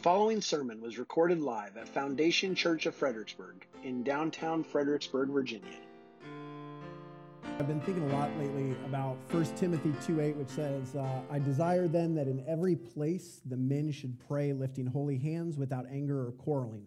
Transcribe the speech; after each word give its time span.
following 0.00 0.40
sermon 0.40 0.80
was 0.80 0.98
recorded 0.98 1.42
live 1.42 1.76
at 1.76 1.86
Foundation 1.86 2.54
Church 2.54 2.86
of 2.86 2.94
Fredericksburg 2.94 3.66
in 3.84 4.02
downtown 4.02 4.64
Fredericksburg, 4.64 5.28
Virginia. 5.28 5.76
I've 7.58 7.68
been 7.68 7.82
thinking 7.82 8.10
a 8.10 8.14
lot 8.14 8.30
lately 8.38 8.74
about 8.86 9.18
1 9.28 9.44
Timothy 9.56 9.92
2:8, 10.00 10.36
which 10.36 10.48
says, 10.48 10.96
uh, 10.96 11.20
I 11.30 11.38
desire 11.38 11.86
then 11.86 12.14
that 12.14 12.28
in 12.28 12.42
every 12.48 12.76
place 12.76 13.42
the 13.44 13.58
men 13.58 13.92
should 13.92 14.18
pray, 14.26 14.54
lifting 14.54 14.86
holy 14.86 15.18
hands 15.18 15.58
without 15.58 15.84
anger 15.90 16.26
or 16.26 16.32
quarreling. 16.32 16.86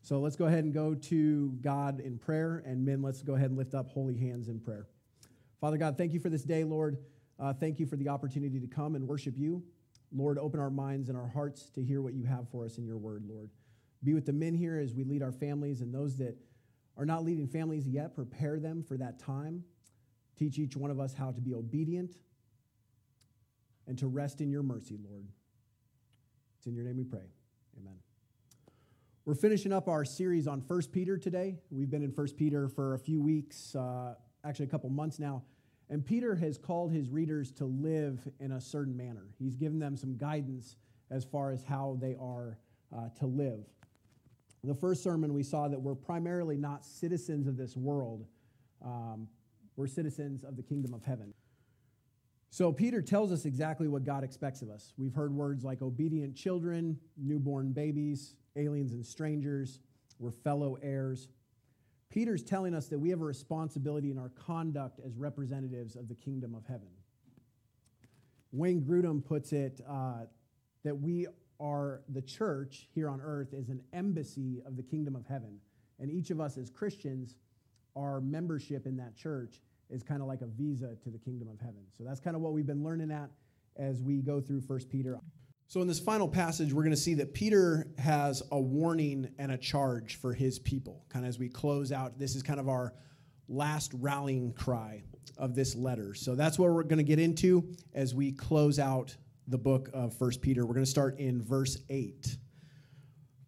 So 0.00 0.20
let's 0.20 0.36
go 0.36 0.46
ahead 0.46 0.64
and 0.64 0.72
go 0.72 0.94
to 0.94 1.50
God 1.60 2.00
in 2.00 2.16
prayer, 2.16 2.62
and 2.64 2.82
men, 2.82 3.02
let's 3.02 3.20
go 3.20 3.34
ahead 3.34 3.50
and 3.50 3.58
lift 3.58 3.74
up 3.74 3.90
holy 3.90 4.16
hands 4.16 4.48
in 4.48 4.58
prayer. 4.58 4.86
Father 5.60 5.76
God, 5.76 5.98
thank 5.98 6.14
you 6.14 6.20
for 6.20 6.30
this 6.30 6.44
day, 6.44 6.64
Lord. 6.64 6.96
Uh, 7.38 7.52
thank 7.52 7.78
you 7.78 7.84
for 7.84 7.96
the 7.96 8.08
opportunity 8.08 8.58
to 8.58 8.66
come 8.66 8.94
and 8.94 9.06
worship 9.06 9.34
you. 9.36 9.62
Lord, 10.14 10.38
open 10.38 10.60
our 10.60 10.70
minds 10.70 11.08
and 11.08 11.18
our 11.18 11.26
hearts 11.26 11.70
to 11.70 11.82
hear 11.82 12.00
what 12.00 12.14
you 12.14 12.24
have 12.24 12.48
for 12.48 12.64
us 12.64 12.78
in 12.78 12.86
your 12.86 12.98
word, 12.98 13.24
Lord. 13.28 13.50
Be 14.04 14.14
with 14.14 14.26
the 14.26 14.32
men 14.32 14.54
here 14.54 14.78
as 14.78 14.94
we 14.94 15.02
lead 15.02 15.22
our 15.22 15.32
families 15.32 15.80
and 15.80 15.92
those 15.92 16.16
that 16.18 16.36
are 16.96 17.04
not 17.04 17.24
leading 17.24 17.48
families 17.48 17.88
yet, 17.88 18.14
prepare 18.14 18.60
them 18.60 18.84
for 18.86 18.96
that 18.96 19.18
time. 19.18 19.64
Teach 20.38 20.58
each 20.58 20.76
one 20.76 20.90
of 20.90 21.00
us 21.00 21.14
how 21.14 21.32
to 21.32 21.40
be 21.40 21.54
obedient 21.54 22.14
and 23.86 23.98
to 23.98 24.06
rest 24.06 24.40
in 24.40 24.50
your 24.50 24.62
mercy, 24.62 24.98
Lord. 25.08 25.26
It's 26.58 26.66
in 26.66 26.74
your 26.74 26.84
name 26.84 26.96
we 26.96 27.04
pray. 27.04 27.26
Amen. 27.80 27.96
We're 29.24 29.34
finishing 29.34 29.72
up 29.72 29.88
our 29.88 30.04
series 30.04 30.46
on 30.46 30.60
1 30.60 30.82
Peter 30.92 31.16
today. 31.16 31.58
We've 31.70 31.90
been 31.90 32.02
in 32.02 32.10
1 32.10 32.28
Peter 32.36 32.68
for 32.68 32.94
a 32.94 32.98
few 32.98 33.20
weeks, 33.20 33.74
uh, 33.74 34.14
actually 34.44 34.66
a 34.66 34.68
couple 34.68 34.90
months 34.90 35.18
now. 35.18 35.42
And 35.90 36.04
Peter 36.04 36.34
has 36.34 36.56
called 36.56 36.92
his 36.92 37.10
readers 37.10 37.50
to 37.52 37.66
live 37.66 38.26
in 38.40 38.52
a 38.52 38.60
certain 38.60 38.96
manner. 38.96 39.26
He's 39.38 39.54
given 39.54 39.78
them 39.78 39.96
some 39.96 40.16
guidance 40.16 40.76
as 41.10 41.24
far 41.24 41.50
as 41.50 41.62
how 41.62 41.98
they 42.00 42.16
are 42.18 42.58
uh, 42.94 43.08
to 43.18 43.26
live. 43.26 43.64
The 44.62 44.74
first 44.74 45.02
sermon, 45.02 45.34
we 45.34 45.42
saw 45.42 45.68
that 45.68 45.80
we're 45.80 45.94
primarily 45.94 46.56
not 46.56 46.86
citizens 46.86 47.46
of 47.46 47.56
this 47.56 47.76
world, 47.76 48.24
um, 48.82 49.28
we're 49.76 49.86
citizens 49.86 50.42
of 50.42 50.56
the 50.56 50.62
kingdom 50.62 50.94
of 50.94 51.02
heaven. 51.02 51.34
So, 52.50 52.72
Peter 52.72 53.02
tells 53.02 53.32
us 53.32 53.46
exactly 53.46 53.88
what 53.88 54.04
God 54.04 54.22
expects 54.22 54.62
of 54.62 54.70
us. 54.70 54.94
We've 54.96 55.12
heard 55.12 55.34
words 55.34 55.64
like 55.64 55.82
obedient 55.82 56.36
children, 56.36 56.98
newborn 57.16 57.72
babies, 57.72 58.36
aliens 58.56 58.92
and 58.92 59.04
strangers, 59.04 59.80
we're 60.18 60.30
fellow 60.30 60.78
heirs. 60.80 61.28
Peter's 62.10 62.42
telling 62.42 62.74
us 62.74 62.88
that 62.88 62.98
we 62.98 63.10
have 63.10 63.20
a 63.20 63.24
responsibility 63.24 64.10
in 64.10 64.18
our 64.18 64.30
conduct 64.30 65.00
as 65.04 65.16
representatives 65.16 65.96
of 65.96 66.08
the 66.08 66.14
kingdom 66.14 66.54
of 66.54 66.64
heaven. 66.66 66.88
Wayne 68.52 68.82
Grudem 68.82 69.24
puts 69.24 69.52
it 69.52 69.80
uh, 69.88 70.26
that 70.84 70.94
we 70.94 71.26
are 71.58 72.02
the 72.08 72.22
church 72.22 72.88
here 72.94 73.08
on 73.08 73.20
earth 73.20 73.52
is 73.52 73.68
an 73.68 73.80
embassy 73.92 74.62
of 74.66 74.76
the 74.76 74.82
kingdom 74.82 75.16
of 75.16 75.26
heaven. 75.26 75.58
And 75.98 76.10
each 76.10 76.30
of 76.30 76.40
us 76.40 76.56
as 76.58 76.70
Christians, 76.70 77.36
our 77.96 78.20
membership 78.20 78.86
in 78.86 78.96
that 78.96 79.16
church 79.16 79.60
is 79.90 80.02
kind 80.02 80.20
of 80.20 80.28
like 80.28 80.40
a 80.40 80.46
visa 80.46 80.96
to 81.02 81.10
the 81.10 81.18
kingdom 81.18 81.48
of 81.48 81.60
heaven. 81.60 81.82
So 81.96 82.04
that's 82.04 82.20
kind 82.20 82.36
of 82.36 82.42
what 82.42 82.52
we've 82.52 82.66
been 82.66 82.84
learning 82.84 83.10
at 83.10 83.30
as 83.76 84.02
we 84.02 84.22
go 84.22 84.40
through 84.40 84.60
First 84.62 84.88
Peter. 84.88 85.18
So, 85.66 85.80
in 85.80 85.88
this 85.88 85.98
final 85.98 86.28
passage, 86.28 86.72
we're 86.72 86.82
going 86.82 86.94
to 86.94 87.00
see 87.00 87.14
that 87.14 87.32
Peter 87.32 87.86
has 87.98 88.42
a 88.52 88.60
warning 88.60 89.28
and 89.38 89.50
a 89.50 89.58
charge 89.58 90.16
for 90.16 90.32
his 90.32 90.58
people. 90.58 91.04
Kind 91.08 91.24
of 91.24 91.30
as 91.30 91.38
we 91.38 91.48
close 91.48 91.90
out, 91.90 92.18
this 92.18 92.34
is 92.34 92.42
kind 92.42 92.60
of 92.60 92.68
our 92.68 92.92
last 93.48 93.92
rallying 93.94 94.52
cry 94.52 95.02
of 95.38 95.54
this 95.54 95.74
letter. 95.74 96.14
So, 96.14 96.34
that's 96.34 96.58
what 96.58 96.70
we're 96.70 96.82
going 96.82 96.98
to 96.98 97.04
get 97.04 97.18
into 97.18 97.74
as 97.94 98.14
we 98.14 98.32
close 98.32 98.78
out 98.78 99.16
the 99.48 99.58
book 99.58 99.88
of 99.92 100.14
First 100.14 100.40
Peter. 100.40 100.64
We're 100.64 100.74
going 100.74 100.84
to 100.84 100.90
start 100.90 101.18
in 101.18 101.42
verse 101.42 101.78
8. 101.88 102.36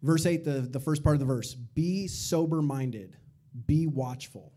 Verse 0.01 0.25
8, 0.25 0.43
the, 0.43 0.61
the 0.61 0.79
first 0.79 1.03
part 1.03 1.15
of 1.15 1.19
the 1.19 1.25
verse 1.25 1.53
Be 1.53 2.07
sober 2.07 2.61
minded, 2.61 3.15
be 3.65 3.87
watchful. 3.87 4.53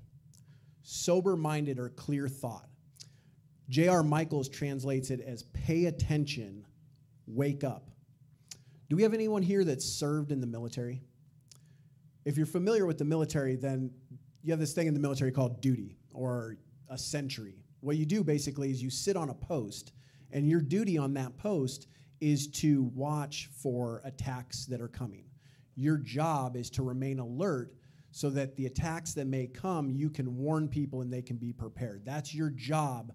Sober 0.83 1.37
minded 1.37 1.79
or 1.79 1.91
clear 1.91 2.27
thought. 2.27 2.69
J.R. 3.69 4.03
Michaels 4.03 4.49
translates 4.49 5.11
it 5.11 5.21
as 5.21 5.45
pay 5.45 5.87
attention 5.87 6.67
wake 7.35 7.65
up. 7.65 7.91
Do 8.89 8.97
we 8.97 9.03
have 9.03 9.15
anyone 9.15 9.43
here 9.43 9.65
that 9.65 9.81
served 9.81 10.33
in 10.33 10.41
the 10.41 10.47
military? 10.47 11.03
If 12.25 12.37
you're 12.37 12.47
familiar 12.47 12.87
with 12.87 12.99
the 12.99 13.05
military, 13.05 13.57
then 13.57 13.91
you 14.43 14.53
have 14.53 14.61
this 14.61 14.73
thing 14.73 14.87
in 14.87 14.95
the 14.95 15.01
military 15.01 15.33
called 15.33 15.61
duty 15.61 15.97
or 16.13 16.57
a 16.89 16.99
sentry. 16.99 17.55
What 17.81 17.97
you 17.97 18.05
do 18.05 18.25
basically 18.25 18.71
is 18.71 18.83
you 18.83 18.91
sit 18.91 19.17
on 19.17 19.31
a 19.31 19.35
post, 19.35 19.93
and 20.33 20.49
your 20.49 20.61
duty 20.61 20.99
on 20.99 21.15
that 21.15 21.37
post 21.39 21.87
is 22.21 22.49
to 22.49 22.91
watch 22.95 23.49
for 23.53 24.03
attacks 24.05 24.67
that 24.67 24.81
are 24.81 24.89
coming. 24.89 25.25
Your 25.77 25.97
job 25.97 26.57
is 26.57 26.69
to 26.71 26.83
remain 26.83 27.19
alert 27.19 27.73
so 28.11 28.29
that 28.31 28.57
the 28.57 28.67
attacks 28.67 29.15
that 29.15 29.27
may 29.27 29.47
come, 29.47 29.91
you 29.91 30.11
can 30.11 30.37
warn 30.37 30.69
people 30.69 31.01
and 31.01 31.13
they 31.13 31.23
can 31.23 31.37
be 31.37 31.53
prepared. 31.53 32.03
That's 32.05 32.35
your 32.35 32.51
job 32.51 33.13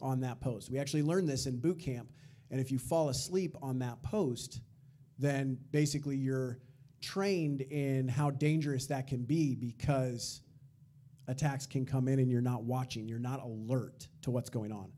on 0.00 0.20
that 0.20 0.40
post. 0.40 0.70
We 0.70 0.78
actually 0.78 1.02
learned 1.02 1.28
this 1.28 1.46
in 1.46 1.58
boot 1.58 1.78
camp 1.78 2.10
and 2.52 2.60
if 2.60 2.70
you 2.70 2.78
fall 2.78 3.08
asleep 3.08 3.56
on 3.62 3.78
that 3.78 4.02
post, 4.02 4.60
then 5.18 5.58
basically 5.70 6.16
you're 6.16 6.58
trained 7.00 7.62
in 7.62 8.06
how 8.06 8.30
dangerous 8.30 8.86
that 8.86 9.06
can 9.06 9.22
be 9.22 9.54
because 9.54 10.42
attacks 11.28 11.66
can 11.66 11.86
come 11.86 12.08
in 12.08 12.18
and 12.18 12.30
you're 12.30 12.42
not 12.42 12.62
watching, 12.62 13.08
you're 13.08 13.18
not 13.18 13.42
alert 13.42 14.06
to 14.20 14.30
what's 14.30 14.50
going 14.50 14.70
on. 14.70 14.92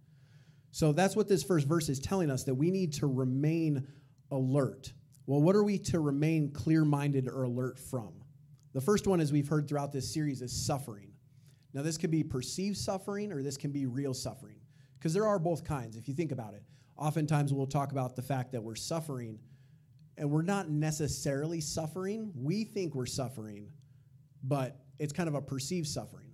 So 0.73 0.93
that's 0.93 1.15
what 1.15 1.29
this 1.29 1.45
first 1.45 1.69
verse 1.69 1.89
is 1.89 2.01
telling 2.01 2.29
us 2.29 2.43
that 2.43 2.55
we 2.55 2.73
need 2.73 2.93
to 2.95 3.07
remain 3.07 3.87
alert. 4.33 4.93
Well, 5.27 5.41
what 5.41 5.55
are 5.55 5.63
we 5.63 5.79
to 5.79 6.01
remain 6.01 6.51
clear 6.51 6.85
minded 6.85 7.29
or 7.29 7.45
alert 7.45 7.79
from? 7.79 8.13
The 8.73 8.81
first 8.81 9.07
one, 9.07 9.21
as 9.21 9.33
we've 9.33 9.47
heard 9.47 9.69
throughout 9.69 9.93
this 9.93 10.13
series, 10.13 10.43
is 10.43 10.53
suffering. 10.67 11.13
Now, 11.73 11.83
this 11.83 11.97
could 11.97 12.11
be 12.11 12.25
perceived 12.25 12.77
suffering 12.77 13.33
or 13.33 13.43
this 13.43 13.57
can 13.57 13.71
be 13.71 13.87
real 13.87 14.13
suffering 14.13 14.57
because 14.99 15.15
there 15.15 15.27
are 15.27 15.39
both 15.39 15.63
kinds 15.63 15.97
if 15.97 16.09
you 16.09 16.15
think 16.15 16.33
about 16.33 16.55
it 16.55 16.65
oftentimes 16.97 17.53
we'll 17.53 17.67
talk 17.67 17.93
about 17.93 18.17
the 18.17 18.23
fact 18.23 18.53
that 18.53 18.63
we're 18.63 18.77
suffering 18.77 19.39
and 20.17 20.31
we're 20.31 20.43
not 20.43 20.69
necessarily 20.69 21.61
suffering. 21.61 22.33
We 22.37 22.65
think 22.65 22.95
we're 22.95 23.07
suffering, 23.07 23.69
but 24.43 24.85
it's 24.99 25.13
kind 25.13 25.29
of 25.29 25.35
a 25.35 25.43
perceived 25.43 25.89
suffering. 25.89 26.29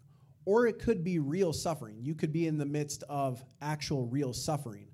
Or 0.45 0.67
it 0.67 0.79
could 0.79 1.05
be 1.05 1.19
real 1.19 1.53
suffering. 1.53 1.97
You 2.01 2.15
could 2.15 2.33
be 2.33 2.47
in 2.47 2.59
the 2.59 2.67
midst 2.67 3.05
of 3.09 3.43
actual 3.61 4.07
real 4.07 4.33
suffering. 4.33 4.89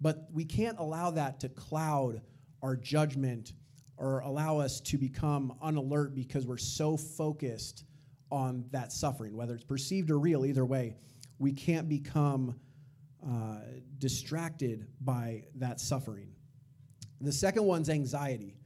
But 0.00 0.28
we 0.32 0.44
can't 0.44 0.78
allow 0.78 1.10
that 1.12 1.40
to 1.40 1.48
cloud 1.48 2.20
our 2.62 2.76
judgment 2.76 3.52
or 3.96 4.20
allow 4.20 4.58
us 4.58 4.80
to 4.80 4.98
become 4.98 5.54
unalert 5.64 6.14
because 6.14 6.46
we're 6.46 6.56
so 6.56 6.96
focused 6.96 7.84
on 8.30 8.64
that 8.70 8.92
suffering, 8.92 9.36
whether 9.36 9.54
it's 9.54 9.64
perceived 9.64 10.10
or 10.10 10.18
real, 10.18 10.44
either 10.46 10.64
way. 10.64 10.96
We 11.38 11.52
can't 11.52 11.88
become 11.88 12.58
uh, 13.26 13.58
distracted 13.98 14.86
by 15.00 15.44
that 15.56 15.80
suffering. 15.80 16.28
The 17.20 17.32
second 17.32 17.64
one's 17.64 17.90
anxiety. 17.90 18.56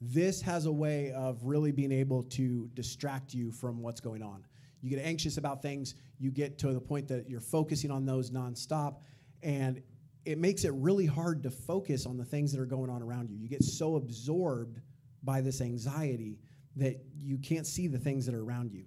This 0.00 0.40
has 0.42 0.66
a 0.66 0.72
way 0.72 1.12
of 1.12 1.44
really 1.44 1.72
being 1.72 1.92
able 1.92 2.22
to 2.24 2.70
distract 2.74 3.34
you 3.34 3.50
from 3.50 3.82
what's 3.82 4.00
going 4.00 4.22
on. 4.22 4.44
You 4.80 4.90
get 4.90 5.04
anxious 5.04 5.36
about 5.36 5.60
things, 5.60 5.94
you 6.18 6.30
get 6.30 6.58
to 6.58 6.72
the 6.72 6.80
point 6.80 7.08
that 7.08 7.28
you're 7.28 7.40
focusing 7.40 7.90
on 7.90 8.06
those 8.06 8.30
nonstop, 8.30 8.96
and 9.42 9.82
it 10.24 10.38
makes 10.38 10.64
it 10.64 10.72
really 10.74 11.06
hard 11.06 11.42
to 11.42 11.50
focus 11.50 12.06
on 12.06 12.16
the 12.16 12.24
things 12.24 12.52
that 12.52 12.60
are 12.60 12.66
going 12.66 12.90
on 12.90 13.02
around 13.02 13.28
you. 13.28 13.36
You 13.36 13.48
get 13.48 13.64
so 13.64 13.96
absorbed 13.96 14.80
by 15.22 15.40
this 15.40 15.60
anxiety 15.60 16.38
that 16.76 17.02
you 17.16 17.38
can't 17.38 17.66
see 17.66 17.88
the 17.88 17.98
things 17.98 18.24
that 18.26 18.34
are 18.34 18.42
around 18.42 18.72
you. 18.72 18.84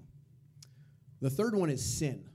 The 1.19 1.29
third 1.29 1.55
one 1.55 1.69
is 1.69 1.83
sin 1.83 2.30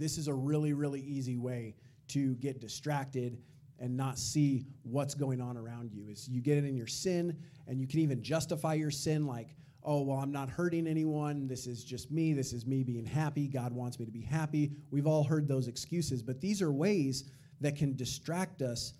this 0.00 0.18
is 0.18 0.28
a 0.28 0.34
really, 0.34 0.72
really 0.72 1.00
easy 1.00 1.36
way 1.36 1.76
to 2.08 2.34
get 2.36 2.60
distracted 2.60 3.38
and 3.78 3.96
not 3.96 4.18
see 4.18 4.66
what's 4.82 5.14
going 5.14 5.40
on 5.40 5.56
around 5.56 5.92
you. 5.92 6.08
Is 6.08 6.28
you 6.28 6.40
get 6.40 6.58
it 6.58 6.64
in 6.64 6.76
your 6.76 6.86
sin, 6.86 7.36
and 7.66 7.80
you 7.80 7.86
can 7.86 8.00
even 8.00 8.22
justify 8.22 8.74
your 8.74 8.90
sin 8.90 9.26
like, 9.26 9.54
oh, 9.82 10.02
well, 10.02 10.18
I'm 10.18 10.32
not 10.32 10.50
hurting 10.50 10.86
anyone. 10.86 11.46
This 11.46 11.66
is 11.66 11.84
just 11.84 12.10
me. 12.10 12.32
This 12.32 12.52
is 12.52 12.66
me 12.66 12.82
being 12.82 13.06
happy. 13.06 13.46
God 13.46 13.72
wants 13.72 13.98
me 13.98 14.04
to 14.04 14.10
be 14.10 14.20
happy. 14.20 14.72
We've 14.90 15.06
all 15.06 15.24
heard 15.24 15.48
those 15.48 15.68
excuses, 15.68 16.22
but 16.22 16.40
these 16.40 16.60
are 16.60 16.72
ways 16.72 17.24
that 17.60 17.76
can 17.76 17.96
distract 17.96 18.62
us 18.62 18.94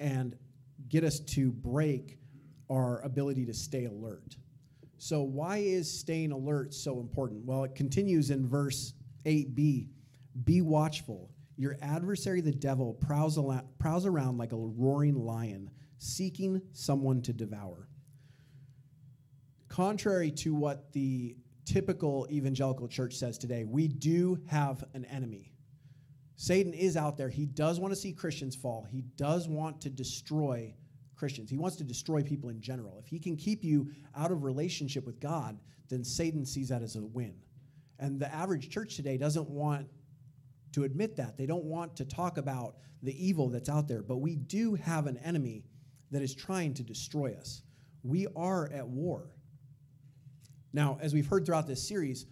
and 0.00 0.36
get 0.88 1.04
us 1.04 1.20
to 1.20 1.50
break 1.50 2.18
our 2.70 3.00
ability 3.00 3.46
to 3.46 3.54
stay 3.54 3.86
alert. 3.86 4.36
So, 4.98 5.22
why 5.22 5.58
is 5.58 5.90
staying 5.90 6.32
alert 6.32 6.74
so 6.74 7.00
important? 7.00 7.44
Well, 7.44 7.64
it 7.64 7.74
continues 7.74 8.30
in 8.30 8.46
verse 8.46 8.94
8b. 9.24 9.88
Be 10.44 10.60
watchful. 10.62 11.30
Your 11.56 11.76
adversary, 11.82 12.40
the 12.40 12.52
devil, 12.52 12.94
prowls, 12.94 13.38
prowls 13.78 14.06
around 14.06 14.38
like 14.38 14.52
a 14.52 14.56
roaring 14.56 15.16
lion, 15.16 15.70
seeking 15.98 16.62
someone 16.72 17.20
to 17.22 17.32
devour. 17.32 17.88
Contrary 19.68 20.30
to 20.30 20.54
what 20.54 20.92
the 20.92 21.36
typical 21.64 22.26
evangelical 22.30 22.88
church 22.88 23.14
says 23.14 23.36
today, 23.36 23.64
we 23.64 23.88
do 23.88 24.40
have 24.46 24.84
an 24.94 25.04
enemy. 25.06 25.52
Satan 26.36 26.72
is 26.72 26.96
out 26.96 27.16
there. 27.16 27.28
He 27.28 27.46
does 27.46 27.80
want 27.80 27.92
to 27.92 28.00
see 28.00 28.12
Christians 28.12 28.54
fall, 28.54 28.86
he 28.88 29.02
does 29.16 29.48
want 29.48 29.80
to 29.82 29.90
destroy 29.90 30.74
Christians. 31.18 31.50
He 31.50 31.58
wants 31.58 31.76
to 31.76 31.84
destroy 31.84 32.22
people 32.22 32.48
in 32.48 32.60
general. 32.60 32.98
If 33.02 33.08
he 33.08 33.18
can 33.18 33.36
keep 33.36 33.64
you 33.64 33.90
out 34.16 34.30
of 34.30 34.44
relationship 34.44 35.04
with 35.04 35.20
God, 35.20 35.58
then 35.88 36.04
Satan 36.04 36.46
sees 36.46 36.68
that 36.68 36.82
as 36.82 36.94
a 36.94 37.02
win. 37.02 37.34
And 37.98 38.20
the 38.20 38.32
average 38.32 38.70
church 38.70 38.94
today 38.94 39.16
doesn't 39.18 39.50
want 39.50 39.88
to 40.72 40.84
admit 40.84 41.16
that. 41.16 41.36
They 41.36 41.46
don't 41.46 41.64
want 41.64 41.96
to 41.96 42.04
talk 42.04 42.38
about 42.38 42.76
the 43.02 43.26
evil 43.26 43.48
that's 43.48 43.68
out 43.68 43.88
there. 43.88 44.02
But 44.02 44.18
we 44.18 44.36
do 44.36 44.74
have 44.74 45.06
an 45.06 45.18
enemy 45.18 45.64
that 46.10 46.22
is 46.22 46.34
trying 46.34 46.74
to 46.74 46.82
destroy 46.82 47.34
us. 47.34 47.62
We 48.02 48.26
are 48.36 48.70
at 48.72 48.86
war. 48.86 49.30
Now, 50.72 50.98
as 51.00 51.14
we've 51.14 51.26
heard 51.26 51.46
throughout 51.46 51.66
this 51.66 51.86
series, 51.86 52.26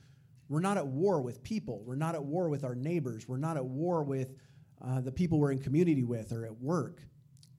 we're 0.48 0.60
not 0.60 0.76
at 0.76 0.86
war 0.86 1.20
with 1.20 1.42
people. 1.42 1.82
We're 1.84 1.96
not 1.96 2.14
at 2.14 2.24
war 2.24 2.48
with 2.48 2.64
our 2.64 2.74
neighbors. 2.74 3.26
We're 3.28 3.38
not 3.38 3.56
at 3.56 3.64
war 3.64 4.04
with 4.04 4.34
uh, 4.84 5.00
the 5.00 5.12
people 5.12 5.40
we're 5.40 5.52
in 5.52 5.58
community 5.58 6.04
with 6.04 6.32
or 6.32 6.44
at 6.44 6.60
work. 6.60 7.00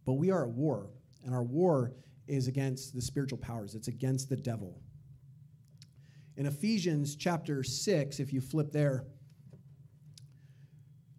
But 0.06 0.14
we 0.14 0.32
are 0.32 0.44
at 0.44 0.52
war. 0.52 0.92
And 1.26 1.34
our 1.34 1.44
war 1.44 1.94
is 2.28 2.48
against 2.48 2.94
the 2.94 3.02
spiritual 3.02 3.38
powers, 3.38 3.76
it's 3.76 3.88
against 3.88 4.30
the 4.30 4.36
devil. 4.36 4.82
In 6.36 6.46
Ephesians 6.46 7.16
chapter 7.16 7.64
6, 7.64 8.20
if 8.20 8.32
you 8.32 8.42
flip 8.42 8.72
there, 8.72 9.06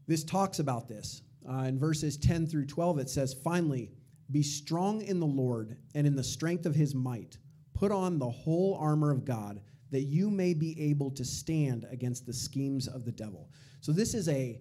this 0.08 0.24
talks 0.24 0.58
about 0.58 0.88
this. 0.88 1.22
Uh, 1.48 1.64
in 1.64 1.78
verses 1.78 2.16
10 2.16 2.46
through 2.46 2.66
12, 2.66 2.98
it 2.98 3.10
says, 3.10 3.32
Finally, 3.32 3.92
be 4.32 4.42
strong 4.42 5.02
in 5.02 5.20
the 5.20 5.26
Lord 5.26 5.76
and 5.94 6.06
in 6.06 6.16
the 6.16 6.24
strength 6.24 6.66
of 6.66 6.74
his 6.74 6.94
might. 6.94 7.38
Put 7.74 7.92
on 7.92 8.18
the 8.18 8.28
whole 8.28 8.76
armor 8.80 9.12
of 9.12 9.24
God 9.24 9.60
that 9.90 10.02
you 10.02 10.30
may 10.30 10.52
be 10.52 10.90
able 10.90 11.10
to 11.12 11.24
stand 11.24 11.86
against 11.90 12.26
the 12.26 12.32
schemes 12.32 12.88
of 12.88 13.04
the 13.04 13.12
devil. 13.12 13.48
So, 13.80 13.92
this 13.92 14.14
is 14.14 14.28
a 14.28 14.58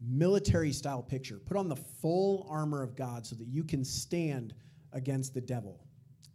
military 0.00 0.72
style 0.72 1.02
picture. 1.02 1.38
Put 1.38 1.56
on 1.56 1.68
the 1.68 1.76
full 1.76 2.46
armor 2.50 2.82
of 2.82 2.96
God 2.96 3.24
so 3.24 3.36
that 3.36 3.46
you 3.46 3.64
can 3.64 3.84
stand 3.84 4.54
against 4.92 5.32
the 5.32 5.40
devil. 5.40 5.80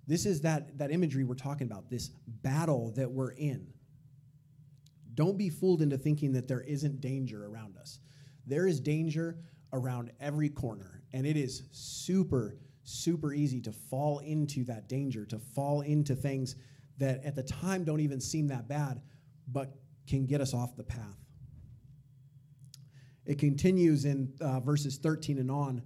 This 0.07 0.25
is 0.25 0.41
that, 0.41 0.77
that 0.77 0.91
imagery 0.91 1.23
we're 1.23 1.35
talking 1.35 1.67
about, 1.67 1.89
this 1.89 2.09
battle 2.27 2.91
that 2.95 3.09
we're 3.09 3.31
in. 3.31 3.67
Don't 5.13 5.37
be 5.37 5.49
fooled 5.49 5.81
into 5.81 5.97
thinking 5.97 6.31
that 6.33 6.47
there 6.47 6.61
isn't 6.61 7.01
danger 7.01 7.45
around 7.45 7.77
us. 7.77 7.99
There 8.45 8.67
is 8.67 8.79
danger 8.79 9.37
around 9.73 10.11
every 10.19 10.49
corner, 10.49 11.03
and 11.13 11.25
it 11.25 11.37
is 11.37 11.63
super, 11.71 12.57
super 12.83 13.33
easy 13.33 13.61
to 13.61 13.71
fall 13.71 14.19
into 14.19 14.63
that 14.65 14.89
danger, 14.89 15.25
to 15.27 15.39
fall 15.39 15.81
into 15.81 16.15
things 16.15 16.55
that 16.97 17.23
at 17.23 17.35
the 17.35 17.43
time 17.43 17.83
don't 17.83 18.01
even 18.01 18.19
seem 18.19 18.47
that 18.47 18.67
bad, 18.67 19.01
but 19.47 19.75
can 20.07 20.25
get 20.25 20.41
us 20.41 20.53
off 20.53 20.75
the 20.75 20.83
path. 20.83 21.17
It 23.25 23.37
continues 23.37 24.05
in 24.05 24.33
uh, 24.41 24.59
verses 24.59 24.97
13 24.97 25.37
and 25.37 25.51
on. 25.51 25.83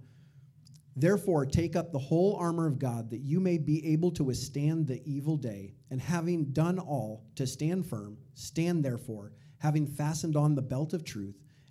Therefore, 0.98 1.44
take 1.44 1.76
up 1.76 1.92
the 1.92 1.98
whole 1.98 2.36
armor 2.36 2.66
of 2.66 2.78
God 2.78 3.10
that 3.10 3.20
you 3.20 3.38
may 3.38 3.58
be 3.58 3.86
able 3.92 4.10
to 4.12 4.24
withstand 4.24 4.86
the 4.86 5.02
evil 5.04 5.36
day, 5.36 5.74
and 5.90 6.00
having 6.00 6.46
done 6.52 6.78
all, 6.78 7.26
to 7.34 7.46
stand 7.46 7.86
firm, 7.86 8.16
stand 8.32 8.82
therefore, 8.82 9.32
having 9.58 9.86
fastened 9.86 10.36
on 10.36 10.54
the 10.54 10.62
belt 10.62 10.94
of 10.94 11.04
truth, 11.04 11.38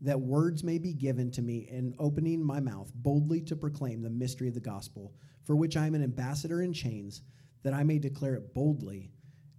that 0.00 0.20
words 0.20 0.62
may 0.62 0.78
be 0.78 0.92
given 0.92 1.30
to 1.32 1.42
me 1.42 1.68
in 1.70 1.94
opening 1.98 2.44
my 2.44 2.60
mouth 2.60 2.92
boldly 2.94 3.40
to 3.42 3.56
proclaim 3.56 4.02
the 4.02 4.10
mystery 4.10 4.48
of 4.48 4.54
the 4.54 4.60
gospel, 4.60 5.12
for 5.44 5.56
which 5.56 5.76
I 5.76 5.86
am 5.86 5.94
an 5.94 6.02
ambassador 6.02 6.62
in 6.62 6.72
chains, 6.72 7.22
that 7.62 7.74
I 7.74 7.82
may 7.82 7.98
declare 7.98 8.34
it 8.34 8.54
boldly 8.54 9.10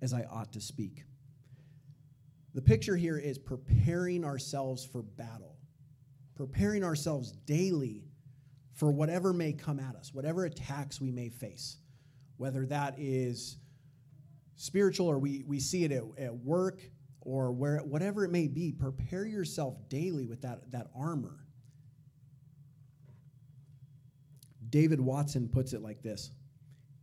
as 0.01 0.13
I 0.13 0.25
ought 0.31 0.53
to 0.53 0.62
speak. 0.62 1.03
The 2.53 2.62
picture 2.62 2.95
here 2.95 3.18
is 3.18 3.38
preparing 3.38 4.24
ourselves 4.24 4.86
for 4.86 5.01
battle, 5.01 5.57
preparing 6.36 6.83
ourselves 6.83 7.31
daily 7.31 8.06
for 8.74 8.92
whatever 8.92 9.33
may 9.33 9.51
come 9.51 9.80
at 9.80 9.95
us, 9.95 10.13
whatever 10.13 10.45
attacks 10.45 11.01
we 11.01 11.12
may 11.12 11.27
face, 11.27 11.77
whether 12.38 12.65
that 12.68 12.95
is 12.97 13.57
spiritual 14.56 15.07
or 15.07 15.19
we, 15.19 15.44
we 15.45 15.59
see 15.59 15.83
it 15.83 15.92
at, 15.92 16.03
at 16.18 16.35
work 16.35 16.81
or 17.29 17.51
where 17.51 17.77
whatever 17.79 18.25
it 18.25 18.31
may 18.31 18.47
be, 18.47 18.71
prepare 18.71 19.25
yourself 19.25 19.75
daily 19.89 20.25
with 20.25 20.41
that, 20.41 20.71
that 20.71 20.87
armor. 20.95 21.37
David 24.69 24.99
Watson 24.99 25.47
puts 25.47 25.73
it 25.73 25.81
like 25.81 26.01
this 26.01 26.31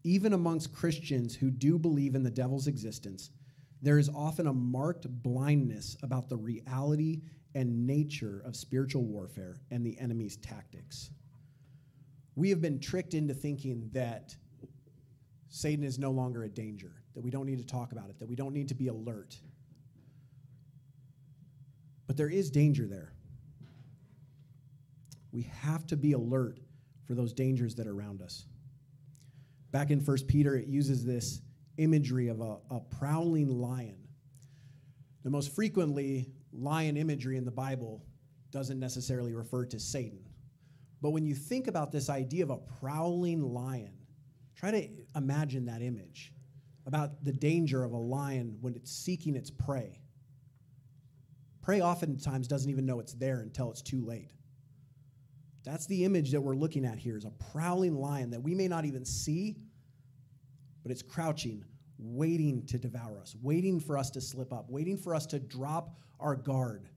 Even 0.05 0.33
amongst 0.33 0.75
Christians 0.75 1.35
who 1.35 1.51
do 1.51 1.79
believe 1.79 2.15
in 2.15 2.23
the 2.23 2.31
devil's 2.31 2.67
existence, 2.67 3.31
there 3.83 3.99
is 3.99 4.09
often 4.09 4.47
a 4.47 4.53
marked 4.53 5.07
blindness 5.23 5.97
about 6.03 6.29
the 6.29 6.37
reality 6.37 7.23
and 7.55 7.87
nature 7.87 8.43
of 8.45 8.57
spiritual 8.57 9.05
warfare 9.05 9.57
and 9.71 9.85
the 9.85 9.99
enemy's 9.99 10.37
tactics 10.37 11.11
we 12.37 12.51
have 12.51 12.61
been 12.61 12.79
tricked 12.79 13.15
into 13.15 13.35
thinking 13.35 13.89
that 13.93 14.37
Satan 15.49 15.85
is 15.85 15.99
no 15.99 16.11
longer 16.11 16.45
a 16.45 16.49
danger, 16.49 16.93
that 17.15 17.23
we 17.23 17.31
don't 17.31 17.47
need 17.47 17.59
to 17.59 17.67
talk 17.67 17.93
about 17.93 18.11
it, 18.11 18.19
that 18.21 18.29
we 18.29 18.37
don't 18.37 18.53
need 18.53 18.69
to 18.69 18.75
be 18.75 18.89
alert. 18.89 19.37
But 22.07 22.17
there 22.17 22.29
is 22.29 22.51
danger 22.51 22.87
there. 22.87 23.13
We 25.33 25.43
have 25.43 25.87
to 25.89 25.97
be 25.97 26.13
alert 26.13 26.61
for 27.05 27.15
those 27.15 27.33
dangers 27.33 27.75
that 27.77 27.87
are 27.87 27.93
around 27.93 28.23
us. 28.23 28.47
Back 29.71 29.91
in 29.91 30.01
1 30.01 30.17
Peter, 30.27 30.57
it 30.57 30.67
uses 30.67 31.05
this 31.05 31.41
imagery 31.77 32.29
of 32.29 32.41
a, 32.41 32.57
a 32.71 32.81
prowling 32.81 33.49
lion. 33.61 33.99
The 35.25 35.31
most 35.31 35.55
frequently, 35.55 36.31
lion 36.53 36.97
imagery 36.97 37.37
in 37.37 37.45
the 37.45 37.51
Bible 37.51 38.03
doesn't 38.51 38.79
necessarily 38.79 39.35
refer 39.35 39.67
to 39.67 39.79
Satan. 39.79 40.21
But 41.03 41.11
when 41.11 41.27
you 41.27 41.35
think 41.35 41.67
about 41.67 41.93
this 41.93 42.09
idea 42.09 42.45
of 42.45 42.51
a 42.51 42.57
prowling 42.57 43.43
lion, 43.43 43.93
try 44.55 44.71
to 44.71 44.89
imagine 45.15 45.67
that 45.67 45.83
image 45.83 46.33
about 46.87 47.25
the 47.25 47.33
danger 47.33 47.85
of 47.85 47.93
a 47.93 47.99
lion 47.99 48.57
when 48.61 48.75
it's 48.75 48.91
seeking 48.91 49.37
its 49.37 49.51
prey. 49.51 50.01
Prey 51.67 51.81
oftentimes 51.81 52.47
doesn't 52.47 52.71
even 52.71 52.87
know 52.87 53.01
it's 53.01 53.15
there 53.15 53.41
until 53.41 53.73
it's 53.73 53.83
too 53.83 54.01
late. 54.01 54.31
That's 55.65 55.85
the 55.87 56.05
image 56.05 56.31
that 56.31 56.41
we're 56.41 56.55
looking 56.55 56.85
at 56.85 56.97
here 56.97 57.17
is 57.17 57.25
a 57.25 57.33
prowling 57.51 57.97
lion 57.97 58.31
that 58.31 58.41
we 58.41 58.55
may 58.55 58.69
not 58.69 58.85
even 58.85 59.05
see, 59.05 59.57
but 60.85 60.93
it's 60.93 61.03
crouching, 61.03 61.65
waiting 61.99 62.65
to 62.67 62.79
devour 62.79 63.19
us, 63.19 63.35
waiting 63.43 63.81
for 63.81 63.99
us 63.99 64.11
to 64.11 64.21
slip 64.21 64.53
up, 64.53 64.71
waiting 64.71 64.97
for 64.97 65.13
us 65.13 65.27
to 65.27 65.41
drop 65.41 65.97
our 66.21 66.37
guard 66.37 66.89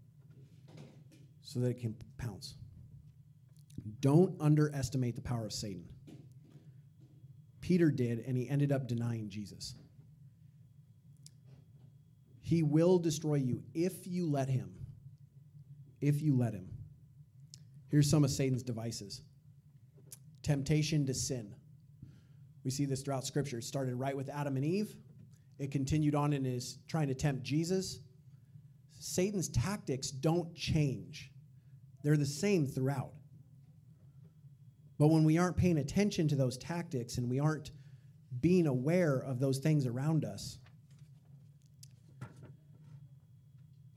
so 1.41 1.59
that 1.61 1.69
it 1.69 1.79
can 1.79 1.95
pounce. 2.19 2.53
Don't 4.01 4.39
underestimate 4.39 5.15
the 5.15 5.21
power 5.23 5.47
of 5.47 5.51
Satan. 5.51 5.85
Peter 7.59 7.89
did, 7.89 8.19
and 8.19 8.37
he 8.37 8.47
ended 8.47 8.71
up 8.71 8.87
denying 8.87 9.29
Jesus. 9.29 9.73
He 12.49 12.63
will 12.63 12.97
destroy 12.97 13.35
you 13.35 13.61
if 13.75 14.07
you 14.07 14.27
let 14.27 14.49
him. 14.49 14.73
If 16.01 16.19
you 16.19 16.35
let 16.35 16.55
him. 16.55 16.67
Here's 17.89 18.09
some 18.09 18.23
of 18.23 18.31
Satan's 18.31 18.63
devices 18.63 19.21
temptation 20.41 21.05
to 21.05 21.13
sin. 21.13 21.53
We 22.63 22.71
see 22.71 22.85
this 22.85 23.03
throughout 23.03 23.23
Scripture. 23.23 23.59
It 23.59 23.65
started 23.65 23.93
right 23.93 24.17
with 24.17 24.29
Adam 24.29 24.55
and 24.55 24.65
Eve, 24.65 24.95
it 25.59 25.69
continued 25.69 26.15
on 26.15 26.33
and 26.33 26.47
is 26.47 26.79
trying 26.87 27.07
to 27.09 27.13
tempt 27.13 27.43
Jesus. 27.43 27.99
Satan's 28.99 29.49
tactics 29.49 30.09
don't 30.09 30.55
change, 30.55 31.31
they're 32.01 32.17
the 32.17 32.25
same 32.25 32.65
throughout. 32.65 33.11
But 34.97 35.09
when 35.09 35.23
we 35.23 35.37
aren't 35.37 35.55
paying 35.55 35.77
attention 35.77 36.27
to 36.29 36.35
those 36.35 36.57
tactics 36.57 37.19
and 37.19 37.29
we 37.29 37.39
aren't 37.39 37.69
being 38.41 38.65
aware 38.65 39.19
of 39.19 39.39
those 39.39 39.59
things 39.59 39.85
around 39.85 40.25
us, 40.25 40.57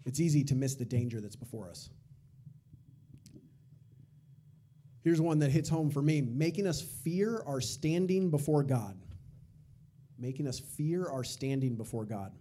it's 0.05 0.21
easy 0.21 0.45
to 0.45 0.55
miss 0.55 0.75
the 0.75 0.85
danger 0.85 1.21
that's 1.21 1.37
before 1.37 1.69
us. 1.69 1.91
Here's 5.03 5.21
one 5.21 5.39
that 5.41 5.51
hits 5.51 5.69
home 5.69 5.91
for 5.91 6.03
me 6.03 6.21
making 6.21 6.67
us 6.67 6.81
fear 6.81 7.43
our 7.47 7.61
standing 7.61 8.31
before 8.31 8.63
God. 8.63 8.97
Making 10.19 10.47
us 10.47 10.61
fear 10.61 11.09
our 11.09 11.25
standing 11.25 11.77
before 11.77 12.05
God. 12.05 12.33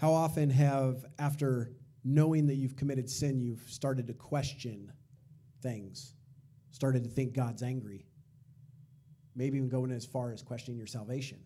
How 0.00 0.12
often 0.12 0.50
have, 0.50 1.04
after 1.18 1.72
knowing 2.04 2.46
that 2.46 2.54
you've 2.54 2.76
committed 2.76 3.08
sin, 3.10 3.40
you've 3.40 3.68
started 3.68 4.06
to 4.06 4.14
question 4.14 4.92
things? 5.62 6.14
started 6.74 7.04
to 7.04 7.10
think 7.10 7.32
God's 7.32 7.62
angry. 7.62 8.04
maybe 9.36 9.56
even 9.56 9.68
going 9.68 9.90
as 9.90 10.04
far 10.04 10.32
as 10.32 10.42
questioning 10.42 10.76
your 10.76 10.86
salvation. 10.86 11.38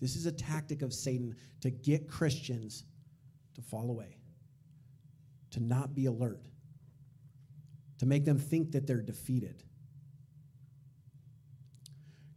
This 0.00 0.16
is 0.16 0.26
a 0.26 0.32
tactic 0.32 0.82
of 0.82 0.92
Satan 0.92 1.34
to 1.60 1.70
get 1.70 2.08
Christians 2.08 2.84
to 3.58 3.62
fall 3.62 3.90
away, 3.90 4.16
to 5.50 5.60
not 5.60 5.94
be 5.94 6.06
alert, 6.06 6.40
to 7.98 8.06
make 8.06 8.24
them 8.24 8.38
think 8.38 8.70
that 8.72 8.86
they're 8.86 9.02
defeated. 9.02 9.64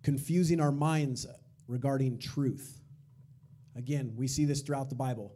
Confusing 0.02 0.60
our 0.60 0.72
minds 0.72 1.28
regarding 1.68 2.18
truth. 2.18 2.82
Again, 3.76 4.14
we 4.16 4.28
see 4.28 4.46
this 4.46 4.62
throughout 4.62 4.90
the 4.90 4.96
Bible, 4.96 5.36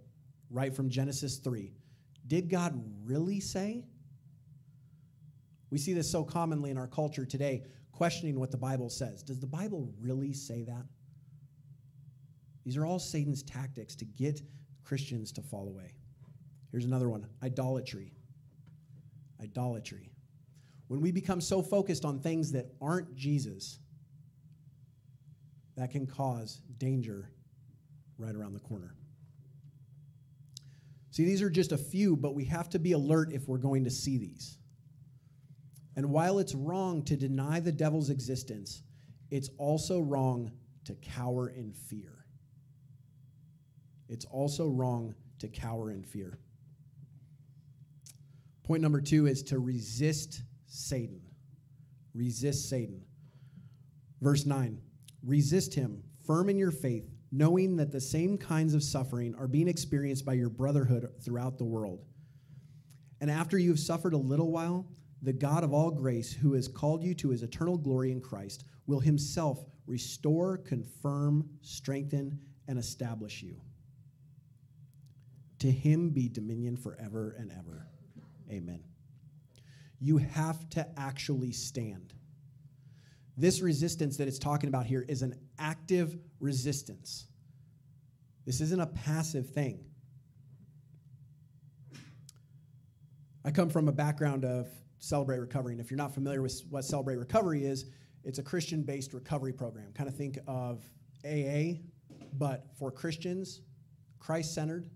right 0.49 0.75
from 0.75 0.89
Genesis 0.89 1.37
3. 1.37 1.71
Did 2.25 2.49
God 2.49 2.73
really 3.03 3.39
say? 3.39 3.85
We 5.69 5.77
see 5.77 5.93
this 5.93 6.09
so 6.09 6.23
commonly 6.23 6.71
in 6.71 6.79
our 6.79 6.87
culture 6.87 7.25
today, 7.25 7.63
questioning 7.91 8.39
what 8.39 8.49
the 8.49 8.57
Bible 8.57 8.89
says. 8.89 9.21
Does 9.21 9.39
the 9.39 9.45
Bible 9.45 9.93
really 9.99 10.33
say 10.33 10.63
that? 10.63 10.85
These 12.65 12.75
are 12.75 12.85
all 12.87 12.97
Satan's 12.97 13.43
tactics 13.43 13.95
to 13.97 14.05
get 14.05 14.41
Christians 14.85 15.31
to 15.33 15.41
fall 15.41 15.67
away. 15.67 15.93
Here's 16.71 16.85
another 16.85 17.09
one 17.09 17.25
idolatry. 17.43 18.13
Idolatry. 19.41 20.11
When 20.87 21.01
we 21.01 21.11
become 21.11 21.41
so 21.41 21.61
focused 21.61 22.05
on 22.05 22.19
things 22.19 22.51
that 22.51 22.67
aren't 22.79 23.15
Jesus, 23.15 23.79
that 25.75 25.91
can 25.91 26.05
cause 26.05 26.61
danger 26.77 27.29
right 28.17 28.35
around 28.35 28.53
the 28.53 28.59
corner. 28.59 28.95
See, 31.11 31.25
these 31.25 31.41
are 31.41 31.49
just 31.49 31.71
a 31.71 31.77
few, 31.77 32.15
but 32.15 32.35
we 32.35 32.45
have 32.45 32.69
to 32.69 32.79
be 32.79 32.91
alert 32.91 33.31
if 33.31 33.47
we're 33.47 33.57
going 33.57 33.85
to 33.85 33.89
see 33.89 34.17
these. 34.17 34.57
And 35.95 36.11
while 36.11 36.39
it's 36.39 36.53
wrong 36.53 37.03
to 37.03 37.15
deny 37.15 37.59
the 37.61 37.71
devil's 37.71 38.09
existence, 38.09 38.83
it's 39.31 39.49
also 39.57 40.01
wrong 40.01 40.51
to 40.83 40.93
cower 40.95 41.49
in 41.49 41.71
fear. 41.71 42.14
It's 44.09 44.25
also 44.25 44.67
wrong 44.67 45.15
to 45.39 45.47
cower 45.47 45.91
in 45.91 46.03
fear. 46.03 46.39
Point 48.63 48.81
number 48.81 49.01
two 49.01 49.27
is 49.27 49.43
to 49.43 49.59
resist 49.59 50.41
Satan. 50.65 51.21
Resist 52.13 52.69
Satan. 52.69 53.01
Verse 54.21 54.45
9 54.45 54.79
Resist 55.23 55.73
him, 55.73 56.03
firm 56.25 56.49
in 56.49 56.57
your 56.57 56.71
faith, 56.71 57.09
knowing 57.31 57.75
that 57.75 57.91
the 57.91 58.01
same 58.01 58.37
kinds 58.37 58.73
of 58.73 58.83
suffering 58.83 59.35
are 59.35 59.47
being 59.47 59.67
experienced 59.67 60.25
by 60.25 60.33
your 60.33 60.49
brotherhood 60.49 61.09
throughout 61.23 61.57
the 61.57 61.65
world. 61.65 62.05
And 63.21 63.29
after 63.29 63.57
you 63.57 63.69
have 63.69 63.79
suffered 63.79 64.13
a 64.13 64.17
little 64.17 64.51
while, 64.51 64.85
the 65.21 65.33
God 65.33 65.63
of 65.63 65.73
all 65.73 65.91
grace, 65.91 66.31
who 66.31 66.53
has 66.53 66.67
called 66.67 67.03
you 67.03 67.13
to 67.15 67.29
his 67.29 67.43
eternal 67.43 67.77
glory 67.77 68.11
in 68.11 68.21
Christ, 68.21 68.65
will 68.87 68.99
himself 68.99 69.65
restore, 69.87 70.57
confirm, 70.57 71.49
strengthen, 71.61 72.39
and 72.67 72.77
establish 72.77 73.41
you. 73.41 73.55
To 75.59 75.71
him 75.71 76.09
be 76.09 76.27
dominion 76.29 76.75
forever 76.77 77.35
and 77.37 77.51
ever. 77.51 77.87
Amen. 78.51 78.83
You 79.99 80.17
have 80.17 80.69
to 80.71 80.87
actually 80.97 81.51
stand. 81.51 82.13
This 83.37 83.61
resistance 83.61 84.17
that 84.17 84.27
it's 84.27 84.39
talking 84.39 84.69
about 84.69 84.85
here 84.85 85.05
is 85.07 85.21
an 85.21 85.39
active 85.59 86.17
resistance. 86.39 87.27
This 88.45 88.61
isn't 88.61 88.79
a 88.79 88.87
passive 88.87 89.49
thing. 89.49 89.83
I 93.43 93.51
come 93.51 93.69
from 93.69 93.87
a 93.87 93.91
background 93.91 94.45
of 94.45 94.67
Celebrate 94.99 95.39
Recovery, 95.39 95.73
and 95.73 95.81
if 95.81 95.91
you're 95.91 95.97
not 95.97 96.13
familiar 96.13 96.41
with 96.41 96.61
what 96.69 96.83
Celebrate 96.83 97.17
Recovery 97.17 97.65
is, 97.65 97.85
it's 98.23 98.39
a 98.39 98.43
Christian 98.43 98.81
based 98.81 99.13
recovery 99.13 99.53
program. 99.53 99.91
Kind 99.93 100.09
of 100.09 100.15
think 100.15 100.39
of 100.47 100.83
AA, 101.23 101.81
but 102.33 102.65
for 102.77 102.91
Christians, 102.91 103.61
Christ 104.19 104.53
centered, 104.55 104.89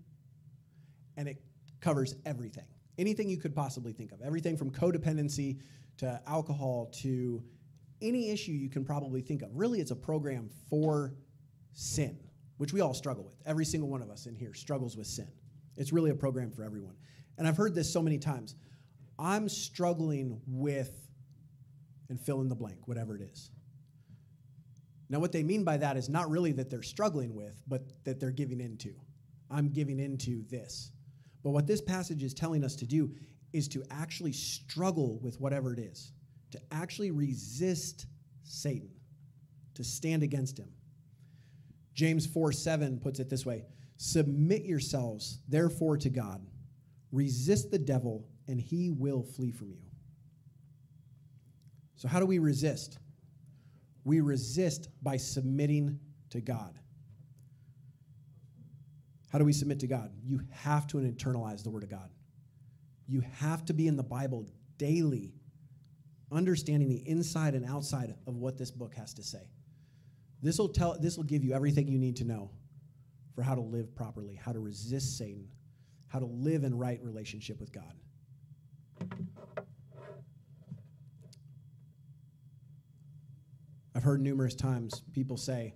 and 1.20 1.28
it 1.28 1.36
covers 1.82 2.14
everything. 2.24 2.64
Anything 2.96 3.28
you 3.28 3.36
could 3.36 3.54
possibly 3.54 3.92
think 3.92 4.10
of. 4.10 4.22
Everything 4.22 4.56
from 4.56 4.70
codependency 4.70 5.58
to 5.98 6.18
alcohol 6.26 6.90
to 7.02 7.44
any 8.00 8.30
issue 8.30 8.52
you 8.52 8.70
can 8.70 8.86
probably 8.86 9.20
think 9.20 9.42
of. 9.42 9.50
Really, 9.52 9.80
it's 9.80 9.90
a 9.90 9.96
program 9.96 10.48
for 10.70 11.14
sin, 11.74 12.18
which 12.56 12.72
we 12.72 12.80
all 12.80 12.94
struggle 12.94 13.22
with. 13.22 13.36
Every 13.44 13.66
single 13.66 13.90
one 13.90 14.00
of 14.00 14.08
us 14.08 14.24
in 14.24 14.34
here 14.34 14.54
struggles 14.54 14.96
with 14.96 15.06
sin. 15.06 15.28
It's 15.76 15.92
really 15.92 16.10
a 16.10 16.14
program 16.14 16.50
for 16.50 16.64
everyone. 16.64 16.94
And 17.36 17.46
I've 17.46 17.58
heard 17.58 17.74
this 17.74 17.92
so 17.92 18.00
many 18.00 18.16
times. 18.16 18.54
I'm 19.18 19.46
struggling 19.50 20.40
with, 20.46 21.06
and 22.08 22.18
fill 22.18 22.40
in 22.40 22.48
the 22.48 22.54
blank, 22.54 22.88
whatever 22.88 23.14
it 23.14 23.20
is. 23.20 23.50
Now, 25.10 25.18
what 25.18 25.32
they 25.32 25.42
mean 25.42 25.64
by 25.64 25.76
that 25.76 25.98
is 25.98 26.08
not 26.08 26.30
really 26.30 26.52
that 26.52 26.70
they're 26.70 26.82
struggling 26.82 27.34
with, 27.34 27.62
but 27.68 27.82
that 28.04 28.20
they're 28.20 28.30
giving 28.30 28.60
into. 28.60 28.94
I'm 29.50 29.68
giving 29.68 29.98
into 29.98 30.44
this. 30.48 30.92
But 31.42 31.50
what 31.50 31.66
this 31.66 31.80
passage 31.80 32.22
is 32.22 32.34
telling 32.34 32.64
us 32.64 32.76
to 32.76 32.86
do 32.86 33.12
is 33.52 33.68
to 33.68 33.82
actually 33.90 34.32
struggle 34.32 35.18
with 35.22 35.40
whatever 35.40 35.72
it 35.72 35.78
is 35.78 36.12
to 36.50 36.60
actually 36.70 37.10
resist 37.10 38.06
Satan, 38.42 38.90
to 39.74 39.84
stand 39.84 40.22
against 40.22 40.58
him. 40.58 40.68
James 41.94 42.26
4 42.26 42.52
7 42.52 42.98
puts 42.98 43.20
it 43.20 43.28
this 43.28 43.46
way 43.46 43.64
Submit 43.96 44.64
yourselves, 44.64 45.38
therefore, 45.48 45.96
to 45.98 46.10
God. 46.10 46.44
Resist 47.12 47.70
the 47.70 47.78
devil, 47.78 48.26
and 48.46 48.60
he 48.60 48.90
will 48.90 49.22
flee 49.22 49.50
from 49.50 49.70
you. 49.70 49.82
So, 51.96 52.08
how 52.08 52.20
do 52.20 52.26
we 52.26 52.38
resist? 52.38 52.98
We 54.04 54.20
resist 54.20 54.88
by 55.02 55.16
submitting 55.18 55.98
to 56.30 56.40
God. 56.40 56.78
How 59.30 59.38
do 59.38 59.44
we 59.44 59.52
submit 59.52 59.80
to 59.80 59.86
God? 59.86 60.12
You 60.24 60.40
have 60.50 60.86
to 60.88 60.98
internalize 60.98 61.62
the 61.62 61.70
Word 61.70 61.84
of 61.84 61.88
God. 61.88 62.10
You 63.06 63.22
have 63.38 63.64
to 63.66 63.72
be 63.72 63.86
in 63.86 63.96
the 63.96 64.02
Bible 64.02 64.46
daily 64.76 65.34
understanding 66.32 66.88
the 66.88 67.08
inside 67.08 67.54
and 67.54 67.64
outside 67.64 68.14
of 68.26 68.36
what 68.36 68.58
this 68.58 68.70
book 68.70 68.94
has 68.94 69.14
to 69.14 69.22
say. 69.22 69.50
This 70.42 70.58
will 70.58 70.68
tell 70.68 70.96
this 70.98 71.16
will 71.16 71.24
give 71.24 71.44
you 71.44 71.52
everything 71.52 71.88
you 71.88 71.98
need 71.98 72.16
to 72.16 72.24
know 72.24 72.50
for 73.34 73.42
how 73.42 73.54
to 73.54 73.60
live 73.60 73.94
properly, 73.94 74.34
how 74.34 74.52
to 74.52 74.60
resist 74.60 75.18
Satan, 75.18 75.48
how 76.08 76.18
to 76.18 76.26
live 76.26 76.64
in 76.64 76.76
right 76.76 77.00
relationship 77.02 77.60
with 77.60 77.72
God. 77.72 77.94
I've 83.94 84.02
heard 84.02 84.20
numerous 84.20 84.54
times 84.54 85.02
people 85.12 85.36
say, 85.36 85.74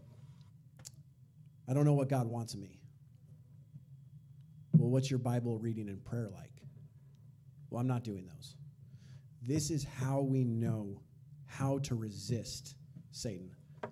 I 1.68 1.74
don't 1.74 1.84
know 1.84 1.94
what 1.94 2.08
God 2.08 2.26
wants 2.26 2.54
of 2.54 2.60
me. 2.60 2.80
Well, 4.84 4.90
what's 4.90 5.08
your 5.08 5.18
Bible 5.18 5.56
reading 5.56 5.88
and 5.88 6.04
prayer 6.04 6.28
like? 6.30 6.52
Well, 7.70 7.80
I'm 7.80 7.86
not 7.86 8.04
doing 8.04 8.26
those. 8.26 8.54
This 9.40 9.70
is 9.70 9.82
how 9.82 10.20
we 10.20 10.44
know 10.44 11.00
how 11.46 11.78
to 11.84 11.94
resist 11.94 12.74
Satan, 13.10 13.50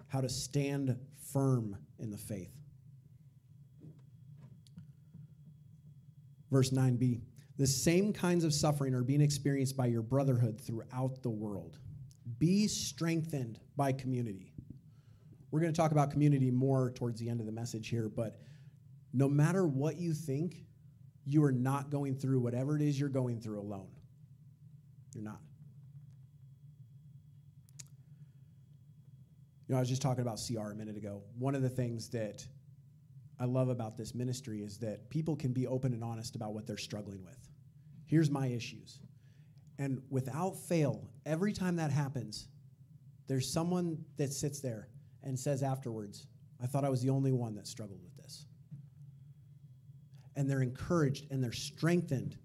how 0.08 0.20
to 0.20 0.28
stand 0.28 0.94
firm 1.32 1.78
in 1.98 2.10
the 2.10 2.18
faith. 2.18 2.52
Verse 6.50 6.68
9b 6.68 7.22
The 7.56 7.66
same 7.66 8.12
kinds 8.12 8.44
of 8.44 8.52
suffering 8.52 8.92
are 8.92 9.02
being 9.02 9.22
experienced 9.22 9.74
by 9.74 9.86
your 9.86 10.02
brotherhood 10.02 10.60
throughout 10.60 11.22
the 11.22 11.30
world. 11.30 11.78
Be 12.38 12.68
strengthened 12.68 13.58
by 13.78 13.92
community. 13.92 14.52
We're 15.52 15.60
going 15.60 15.72
to 15.72 15.80
talk 15.80 15.92
about 15.92 16.10
community 16.10 16.50
more 16.50 16.90
towards 16.90 17.18
the 17.18 17.30
end 17.30 17.40
of 17.40 17.46
the 17.46 17.52
message 17.52 17.88
here, 17.88 18.10
but 18.14 18.42
no 19.14 19.26
matter 19.26 19.66
what 19.66 19.96
you 19.96 20.12
think, 20.12 20.66
you 21.24 21.44
are 21.44 21.52
not 21.52 21.90
going 21.90 22.14
through 22.14 22.40
whatever 22.40 22.76
it 22.76 22.82
is 22.82 22.98
you're 22.98 23.08
going 23.08 23.40
through 23.40 23.60
alone. 23.60 23.88
You're 25.14 25.24
not. 25.24 25.40
You 29.68 29.74
know, 29.74 29.76
I 29.78 29.80
was 29.80 29.88
just 29.88 30.02
talking 30.02 30.22
about 30.22 30.40
CR 30.46 30.70
a 30.70 30.74
minute 30.74 30.96
ago. 30.96 31.22
One 31.38 31.54
of 31.54 31.62
the 31.62 31.68
things 31.68 32.08
that 32.10 32.46
I 33.38 33.44
love 33.44 33.68
about 33.68 33.96
this 33.96 34.14
ministry 34.14 34.62
is 34.62 34.78
that 34.78 35.08
people 35.10 35.36
can 35.36 35.52
be 35.52 35.66
open 35.66 35.92
and 35.94 36.04
honest 36.04 36.34
about 36.34 36.54
what 36.54 36.66
they're 36.66 36.76
struggling 36.76 37.24
with. 37.24 37.48
Here's 38.06 38.30
my 38.30 38.48
issues. 38.48 38.98
And 39.78 40.02
without 40.10 40.56
fail, 40.56 41.08
every 41.24 41.52
time 41.52 41.76
that 41.76 41.90
happens, 41.90 42.48
there's 43.28 43.50
someone 43.52 44.04
that 44.16 44.32
sits 44.32 44.60
there 44.60 44.88
and 45.22 45.38
says 45.38 45.62
afterwards, 45.62 46.26
I 46.62 46.66
thought 46.66 46.84
I 46.84 46.88
was 46.88 47.00
the 47.00 47.10
only 47.10 47.32
one 47.32 47.54
that 47.54 47.66
struggled 47.66 48.00
with. 48.02 48.11
And 50.36 50.48
they're 50.48 50.62
encouraged 50.62 51.30
and 51.30 51.42
they're 51.42 51.52
strengthened 51.52 52.36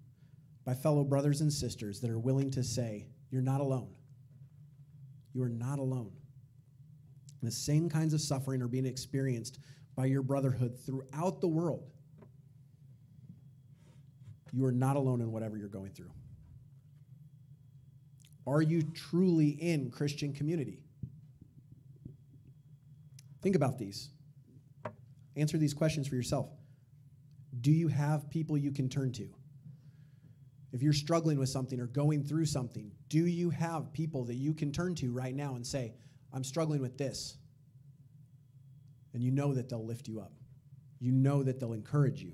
by 0.64 0.74
fellow 0.74 1.04
brothers 1.04 1.40
and 1.40 1.52
sisters 1.52 2.00
that 2.00 2.10
are 2.10 2.18
willing 2.18 2.50
to 2.50 2.62
say, 2.62 3.06
You're 3.30 3.42
not 3.42 3.60
alone. 3.60 3.88
You 5.32 5.42
are 5.42 5.48
not 5.48 5.78
alone. 5.78 6.12
The 7.42 7.50
same 7.50 7.88
kinds 7.88 8.14
of 8.14 8.20
suffering 8.20 8.60
are 8.62 8.68
being 8.68 8.86
experienced 8.86 9.60
by 9.94 10.06
your 10.06 10.22
brotherhood 10.22 10.76
throughout 10.84 11.40
the 11.40 11.48
world. 11.48 11.90
You 14.52 14.64
are 14.64 14.72
not 14.72 14.96
alone 14.96 15.20
in 15.20 15.30
whatever 15.30 15.56
you're 15.56 15.68
going 15.68 15.92
through. 15.92 16.10
Are 18.46 18.62
you 18.62 18.82
truly 18.82 19.48
in 19.48 19.90
Christian 19.90 20.32
community? 20.32 20.80
Think 23.42 23.56
about 23.56 23.78
these. 23.78 24.10
Answer 25.36 25.58
these 25.58 25.74
questions 25.74 26.08
for 26.08 26.14
yourself. 26.14 26.48
Do 27.60 27.72
you 27.72 27.88
have 27.88 28.30
people 28.30 28.56
you 28.56 28.70
can 28.70 28.88
turn 28.88 29.12
to? 29.12 29.28
If 30.72 30.82
you're 30.82 30.92
struggling 30.92 31.38
with 31.38 31.48
something 31.48 31.80
or 31.80 31.86
going 31.86 32.24
through 32.24 32.46
something, 32.46 32.92
do 33.08 33.26
you 33.26 33.50
have 33.50 33.92
people 33.92 34.24
that 34.24 34.34
you 34.34 34.52
can 34.52 34.70
turn 34.70 34.94
to 34.96 35.10
right 35.10 35.34
now 35.34 35.54
and 35.54 35.66
say, 35.66 35.94
I'm 36.32 36.44
struggling 36.44 36.82
with 36.82 36.98
this? 36.98 37.38
And 39.14 39.22
you 39.22 39.30
know 39.30 39.54
that 39.54 39.68
they'll 39.68 39.86
lift 39.86 40.08
you 40.08 40.20
up. 40.20 40.32
You 41.00 41.12
know 41.12 41.42
that 41.42 41.58
they'll 41.58 41.72
encourage 41.72 42.22
you. 42.22 42.32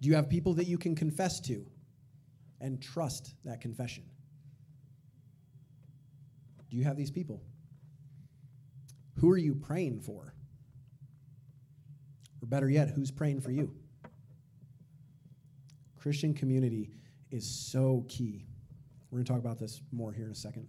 Do 0.00 0.08
you 0.08 0.14
have 0.14 0.28
people 0.28 0.54
that 0.54 0.66
you 0.66 0.78
can 0.78 0.94
confess 0.94 1.40
to 1.40 1.66
and 2.60 2.80
trust 2.80 3.34
that 3.44 3.60
confession? 3.60 4.04
Do 6.70 6.76
you 6.76 6.84
have 6.84 6.96
these 6.96 7.10
people? 7.10 7.42
Who 9.16 9.30
are 9.30 9.38
you 9.38 9.54
praying 9.54 10.00
for? 10.00 10.34
Or 12.46 12.48
better 12.48 12.70
yet, 12.70 12.90
who's 12.90 13.10
praying 13.10 13.40
for 13.40 13.50
you? 13.50 13.72
Christian 15.96 16.32
community 16.32 16.90
is 17.32 17.44
so 17.44 18.06
key. 18.08 18.46
We're 19.10 19.18
going 19.18 19.24
to 19.24 19.32
talk 19.32 19.40
about 19.40 19.58
this 19.58 19.82
more 19.90 20.12
here 20.12 20.26
in 20.26 20.30
a 20.30 20.36
second. 20.36 20.68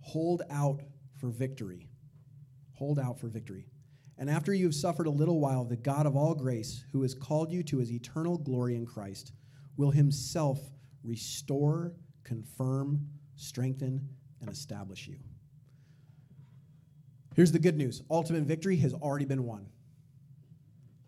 Hold 0.00 0.42
out 0.50 0.80
for 1.18 1.28
victory. 1.28 1.90
Hold 2.72 2.98
out 2.98 3.20
for 3.20 3.28
victory. 3.28 3.66
And 4.16 4.30
after 4.30 4.54
you 4.54 4.64
have 4.66 4.74
suffered 4.74 5.06
a 5.06 5.10
little 5.10 5.40
while, 5.40 5.64
the 5.64 5.76
God 5.76 6.06
of 6.06 6.16
all 6.16 6.34
grace, 6.34 6.84
who 6.92 7.02
has 7.02 7.14
called 7.14 7.52
you 7.52 7.62
to 7.64 7.78
his 7.78 7.92
eternal 7.92 8.38
glory 8.38 8.76
in 8.76 8.86
Christ, 8.86 9.32
will 9.76 9.90
himself 9.90 10.58
restore, 11.04 11.92
confirm, 12.24 13.06
strengthen, 13.36 14.08
and 14.40 14.50
establish 14.50 15.06
you. 15.06 15.18
Here's 17.34 17.52
the 17.52 17.58
good 17.58 17.76
news 17.76 18.02
ultimate 18.10 18.42
victory 18.44 18.76
has 18.78 18.94
already 18.94 19.24
been 19.24 19.44
won, 19.44 19.66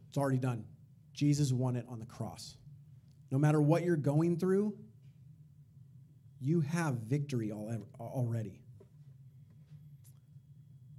it's 0.09 0.19
already 0.19 0.39
done. 0.39 0.65
Jesus 1.13 1.53
won 1.53 1.77
it 1.77 1.85
on 1.89 1.99
the 1.99 2.07
cross. 2.07 2.57
No 3.31 3.39
matter 3.39 3.61
what 3.61 3.83
you're 3.83 3.97
going 3.97 4.37
through, 4.37 4.75
you 6.41 6.61
have 6.61 6.95
victory 6.95 7.53
already. 7.53 8.63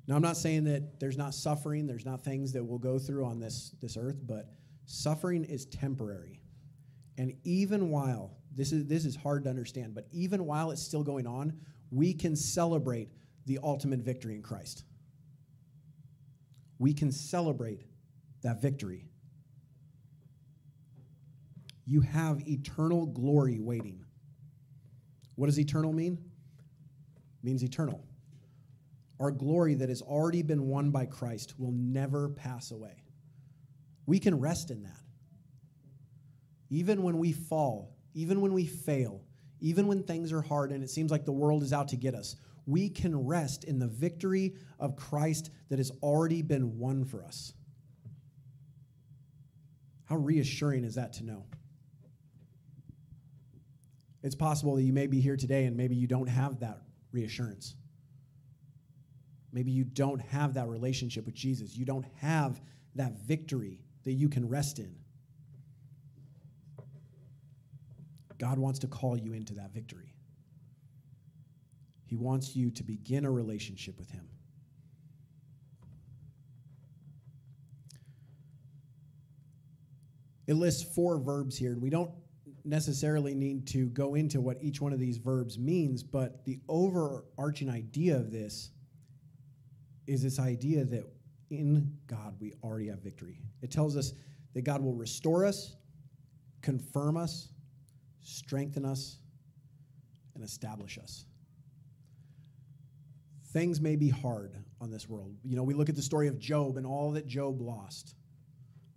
Now, 0.08 0.16
I'm 0.16 0.22
not 0.22 0.38
saying 0.38 0.66
that 0.66 1.00
there's 1.00 1.18
not 1.18 1.34
suffering, 1.34 1.88
there's 1.88 2.06
not 2.06 2.24
things 2.24 2.52
that 2.54 2.64
we'll 2.64 2.80
go 2.80 3.00
through 3.00 3.26
on 3.26 3.40
this, 3.40 3.74
this 3.82 3.98
earth, 3.98 4.18
but 4.26 4.52
suffering 4.86 5.46
is 5.46 5.66
temporary. 5.66 6.42
And 7.18 7.34
even 7.44 7.90
while, 7.90 8.38
this 8.54 8.72
is, 8.72 8.86
this 8.86 9.06
is 9.06 9.16
hard 9.16 9.44
to 9.46 9.50
understand, 9.50 9.96
but 9.96 10.08
even 10.12 10.46
while 10.46 10.72
it's 10.72 10.82
still 10.82 11.04
going 11.04 11.26
on, 11.26 11.54
we 11.92 12.14
can 12.14 12.36
celebrate 12.36 13.10
the 13.46 13.60
ultimate 13.64 14.00
victory 14.00 14.36
in 14.36 14.42
Christ. 14.42 14.84
We 16.80 16.94
can 16.94 17.12
celebrate 17.12 17.86
that 18.42 18.62
victory. 18.62 19.06
You 21.86 22.02
have 22.02 22.48
eternal 22.48 23.06
glory 23.06 23.60
waiting. 23.60 24.06
What 25.36 25.48
does 25.48 25.60
eternal 25.60 25.92
mean? 25.94 26.14
It 26.14 27.46
means 27.46 27.64
eternal. 27.64 28.06
Our 29.20 29.32
glory 29.32 29.76
that 29.76 29.90
has 29.90 30.02
already 30.02 30.42
been 30.42 30.68
won 30.68 30.92
by 30.92 31.06
Christ 31.06 31.56
will 31.58 31.72
never 31.72 32.30
pass 32.30 32.72
away. 32.72 33.04
We 34.06 34.20
can 34.20 34.40
rest 34.40 34.72
in 34.72 34.84
that. 34.84 35.00
Even 36.70 37.04
when 37.04 37.18
we 37.20 37.32
fall, 37.32 37.96
even 38.14 38.42
when 38.42 38.54
we 38.54 38.66
fail, 38.66 39.22
even 39.62 39.88
when 39.88 40.04
things 40.04 40.34
are 40.34 40.42
hard 40.42 40.72
and 40.72 40.84
it 40.84 40.90
seems 40.90 41.12
like 41.12 41.26
the 41.26 41.32
world 41.32 41.64
is 41.64 41.72
out 41.72 41.88
to 41.90 41.96
get 41.96 42.16
us, 42.16 42.36
we 42.66 42.90
can 42.90 43.16
rest 43.26 43.64
in 43.64 43.80
the 43.80 43.88
victory 43.88 44.56
of 44.80 44.96
Christ 44.96 45.50
that 45.70 45.80
has 45.80 45.92
already 46.02 46.42
been 46.42 46.78
won 46.78 47.04
for 47.04 47.24
us. 47.24 47.54
How 50.06 50.16
reassuring 50.16 50.84
is 50.84 50.96
that 50.96 51.14
to 51.14 51.26
know? 51.26 51.46
It's 54.22 54.36
possible 54.36 54.76
that 54.76 54.84
you 54.84 54.94
may 54.94 55.08
be 55.08 55.20
here 55.20 55.36
today 55.36 55.66
and 55.66 55.76
maybe 55.76 55.96
you 55.96 56.08
don't 56.08 56.30
have 56.30 56.62
that 56.62 56.80
reassurance. 57.12 57.76
Maybe 59.52 59.72
you 59.72 59.84
don't 59.84 60.20
have 60.20 60.54
that 60.56 60.68
relationship 60.68 61.26
with 61.26 61.36
Jesus. 61.36 61.76
You 61.76 61.86
don't 61.86 62.06
have 62.22 62.62
that 62.96 63.20
victory 63.20 63.82
that 64.04 64.14
you 64.14 64.30
can 64.30 64.48
rest 64.48 64.80
in. 64.80 64.96
God 68.38 68.58
wants 68.58 68.80
to 68.80 68.88
call 68.88 69.18
you 69.18 69.34
into 69.34 69.54
that 69.56 69.74
victory. 69.74 70.14
He 72.14 72.18
wants 72.18 72.56
you 72.56 72.70
to 72.70 72.84
begin 72.84 73.26
a 73.26 73.32
relationship 73.32 73.98
with 73.98 74.12
Him. 74.12 74.28
It 80.46 80.54
lists 80.54 80.84
four 80.94 81.18
verbs 81.18 81.58
here, 81.58 81.72
and 81.72 81.82
we 81.82 81.90
don't 81.90 82.12
necessarily 82.64 83.34
need 83.34 83.66
to 83.70 83.88
go 83.88 84.14
into 84.14 84.42
what 84.42 84.58
each 84.62 84.80
one 84.80 84.94
of 84.94 85.00
these 85.00 85.18
verbs 85.18 85.58
means, 85.58 86.04
but 86.04 86.46
the 86.46 86.60
overarching 86.70 87.72
idea 87.72 88.16
of 88.16 88.32
this 88.32 88.70
is 90.06 90.22
this 90.22 90.38
idea 90.38 90.86
that 90.86 91.12
in 91.50 91.98
God 92.06 92.36
we 92.40 92.54
already 92.64 92.90
have 92.90 93.00
victory. 93.00 93.40
It 93.64 93.72
tells 93.72 93.98
us 93.98 94.14
that 94.54 94.62
God 94.62 94.84
will 94.84 94.94
restore 94.94 95.48
us, 95.48 95.78
confirm 96.62 97.18
us, 97.18 97.48
strengthen 98.22 98.86
us, 98.86 99.18
and 100.36 100.44
establish 100.44 101.00
us. 101.00 101.26
Things 103.54 103.80
may 103.80 103.96
be 103.96 104.10
hard 104.10 104.58
on 104.82 104.90
this 104.90 105.08
world. 105.08 105.36
You 105.44 105.56
know, 105.56 105.64
we 105.64 105.76
look 105.76 105.88
at 105.88 105.96
the 105.96 106.02
story 106.02 106.28
of 106.28 106.40
Job 106.40 106.78
and 106.78 106.88
all 106.88 107.12
that 107.12 107.28
Job 107.28 107.62
lost, 107.62 108.16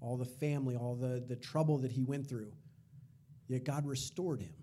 all 0.00 0.16
the 0.16 0.24
family, 0.24 0.74
all 0.76 0.96
the, 0.96 1.22
the 1.28 1.36
trouble 1.36 1.78
that 1.78 1.92
he 1.92 2.02
went 2.02 2.26
through. 2.26 2.52
Yet 3.48 3.64
God 3.64 3.86
restored 3.86 4.40
him. 4.40 4.54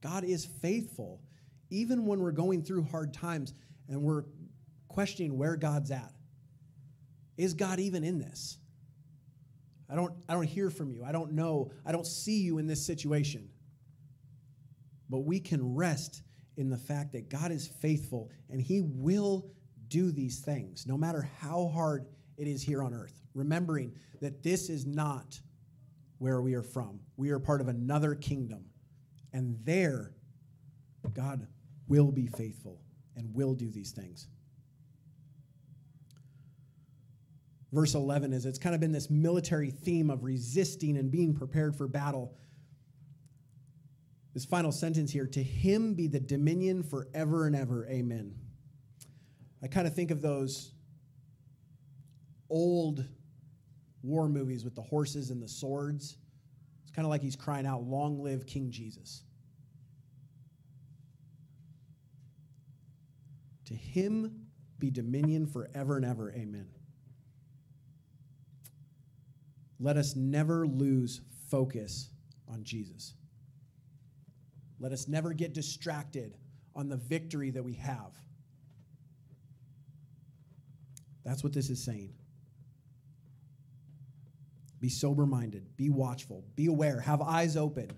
God 0.00 0.22
is 0.22 0.46
faithful, 0.62 1.20
even 1.70 2.06
when 2.06 2.20
we're 2.20 2.30
going 2.30 2.62
through 2.62 2.84
hard 2.84 3.12
times 3.12 3.52
and 3.88 4.00
we're 4.00 4.24
questioning 4.86 5.36
where 5.36 5.56
God's 5.56 5.90
at. 5.90 6.12
Is 7.36 7.54
God 7.54 7.80
even 7.80 8.04
in 8.04 8.18
this? 8.18 8.58
I 9.90 9.96
don't, 9.96 10.12
I 10.28 10.34
don't 10.34 10.44
hear 10.44 10.70
from 10.70 10.90
you. 10.90 11.02
I 11.04 11.12
don't 11.12 11.32
know. 11.32 11.72
I 11.84 11.92
don't 11.92 12.06
see 12.06 12.42
you 12.42 12.58
in 12.58 12.66
this 12.66 12.84
situation. 12.86 13.48
But 15.10 15.20
we 15.20 15.40
can 15.40 15.74
rest 15.74 16.22
in 16.58 16.68
the 16.68 16.76
fact 16.76 17.12
that 17.12 17.30
God 17.30 17.50
is 17.50 17.66
faithful 17.66 18.30
and 18.50 18.60
He 18.60 18.82
will 18.82 19.46
do 19.88 20.12
these 20.12 20.40
things, 20.40 20.86
no 20.86 20.98
matter 20.98 21.28
how 21.38 21.68
hard 21.68 22.06
it 22.36 22.46
is 22.46 22.62
here 22.62 22.82
on 22.82 22.92
earth. 22.92 23.22
Remembering 23.34 23.94
that 24.20 24.42
this 24.42 24.68
is 24.68 24.84
not 24.84 25.40
where 26.18 26.42
we 26.42 26.54
are 26.54 26.62
from. 26.62 27.00
We 27.16 27.30
are 27.30 27.38
part 27.38 27.60
of 27.60 27.68
another 27.68 28.14
kingdom. 28.14 28.66
And 29.32 29.56
there, 29.64 30.12
God 31.14 31.46
will 31.86 32.10
be 32.12 32.26
faithful 32.26 32.80
and 33.16 33.32
will 33.34 33.54
do 33.54 33.70
these 33.70 33.92
things. 33.92 34.28
verse 37.72 37.94
11 37.94 38.32
is 38.32 38.46
it's 38.46 38.58
kind 38.58 38.74
of 38.74 38.80
been 38.80 38.92
this 38.92 39.10
military 39.10 39.70
theme 39.70 40.10
of 40.10 40.24
resisting 40.24 40.96
and 40.96 41.10
being 41.10 41.34
prepared 41.34 41.76
for 41.76 41.86
battle. 41.86 42.34
This 44.34 44.44
final 44.44 44.70
sentence 44.70 45.10
here 45.10 45.26
to 45.26 45.42
him 45.42 45.94
be 45.94 46.06
the 46.06 46.20
dominion 46.20 46.82
forever 46.82 47.46
and 47.46 47.56
ever. 47.56 47.86
Amen. 47.88 48.34
I 49.62 49.66
kind 49.66 49.86
of 49.86 49.94
think 49.94 50.10
of 50.10 50.22
those 50.22 50.72
old 52.50 53.04
war 54.02 54.28
movies 54.28 54.64
with 54.64 54.74
the 54.74 54.82
horses 54.82 55.30
and 55.30 55.42
the 55.42 55.48
swords. 55.48 56.16
It's 56.82 56.94
kind 56.94 57.04
of 57.04 57.10
like 57.10 57.22
he's 57.22 57.36
crying 57.36 57.66
out, 57.66 57.82
Long 57.82 58.22
live 58.22 58.46
King 58.46 58.70
Jesus. 58.70 59.22
To 63.66 63.74
him 63.74 64.46
be 64.78 64.90
dominion 64.90 65.46
forever 65.46 65.96
and 65.96 66.04
ever. 66.04 66.32
Amen 66.32 66.68
let 69.80 69.96
us 69.96 70.16
never 70.16 70.66
lose 70.66 71.20
focus 71.50 72.10
on 72.48 72.64
Jesus. 72.64 73.14
Let 74.80 74.92
us 74.92 75.08
never 75.08 75.32
get 75.32 75.54
distracted 75.54 76.36
on 76.74 76.88
the 76.88 76.96
victory 76.96 77.50
that 77.50 77.62
we 77.62 77.74
have. 77.74 78.12
That's 81.24 81.42
what 81.42 81.52
this 81.52 81.68
is 81.68 81.82
saying. 81.82 82.14
Be 84.80 84.88
sober 84.88 85.26
minded, 85.26 85.76
be 85.76 85.90
watchful, 85.90 86.44
be 86.54 86.66
aware, 86.66 87.00
have 87.00 87.20
eyes 87.20 87.56
open. 87.56 87.90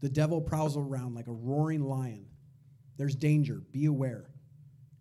The 0.00 0.08
devil 0.08 0.40
prowls 0.40 0.76
around 0.76 1.14
like 1.14 1.28
a 1.28 1.32
roaring 1.32 1.82
lion. 1.82 2.26
There's 2.96 3.14
danger, 3.14 3.62
be 3.72 3.86
aware. 3.86 4.30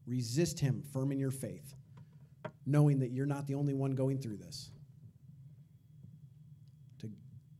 Resist 0.05 0.59
him 0.59 0.83
firm 0.93 1.11
in 1.11 1.19
your 1.19 1.31
faith, 1.31 1.73
knowing 2.65 2.99
that 2.99 3.11
you're 3.11 3.25
not 3.25 3.47
the 3.47 3.55
only 3.55 3.73
one 3.73 3.91
going 3.91 4.19
through 4.19 4.37
this. 4.37 4.69
To 6.99 7.11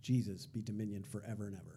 Jesus 0.02 0.46
be 0.46 0.62
dominion 0.62 1.04
forever 1.04 1.48
and 1.48 1.58
ever. 1.58 1.77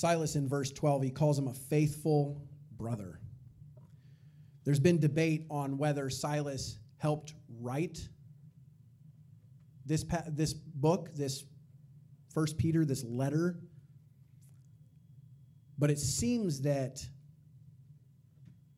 Silas 0.00 0.34
in 0.34 0.48
verse 0.48 0.70
12, 0.70 1.02
he 1.02 1.10
calls 1.10 1.38
him 1.38 1.46
a 1.46 1.52
faithful 1.52 2.42
brother. 2.78 3.20
There's 4.64 4.80
been 4.80 4.98
debate 4.98 5.44
on 5.50 5.76
whether 5.76 6.08
Silas 6.08 6.78
helped 6.96 7.34
write 7.60 8.08
this, 9.84 10.06
this 10.28 10.54
book, 10.54 11.10
this 11.14 11.44
First 12.32 12.56
Peter, 12.56 12.86
this 12.86 13.04
letter. 13.04 13.60
But 15.76 15.90
it 15.90 15.98
seems 15.98 16.62
that 16.62 17.06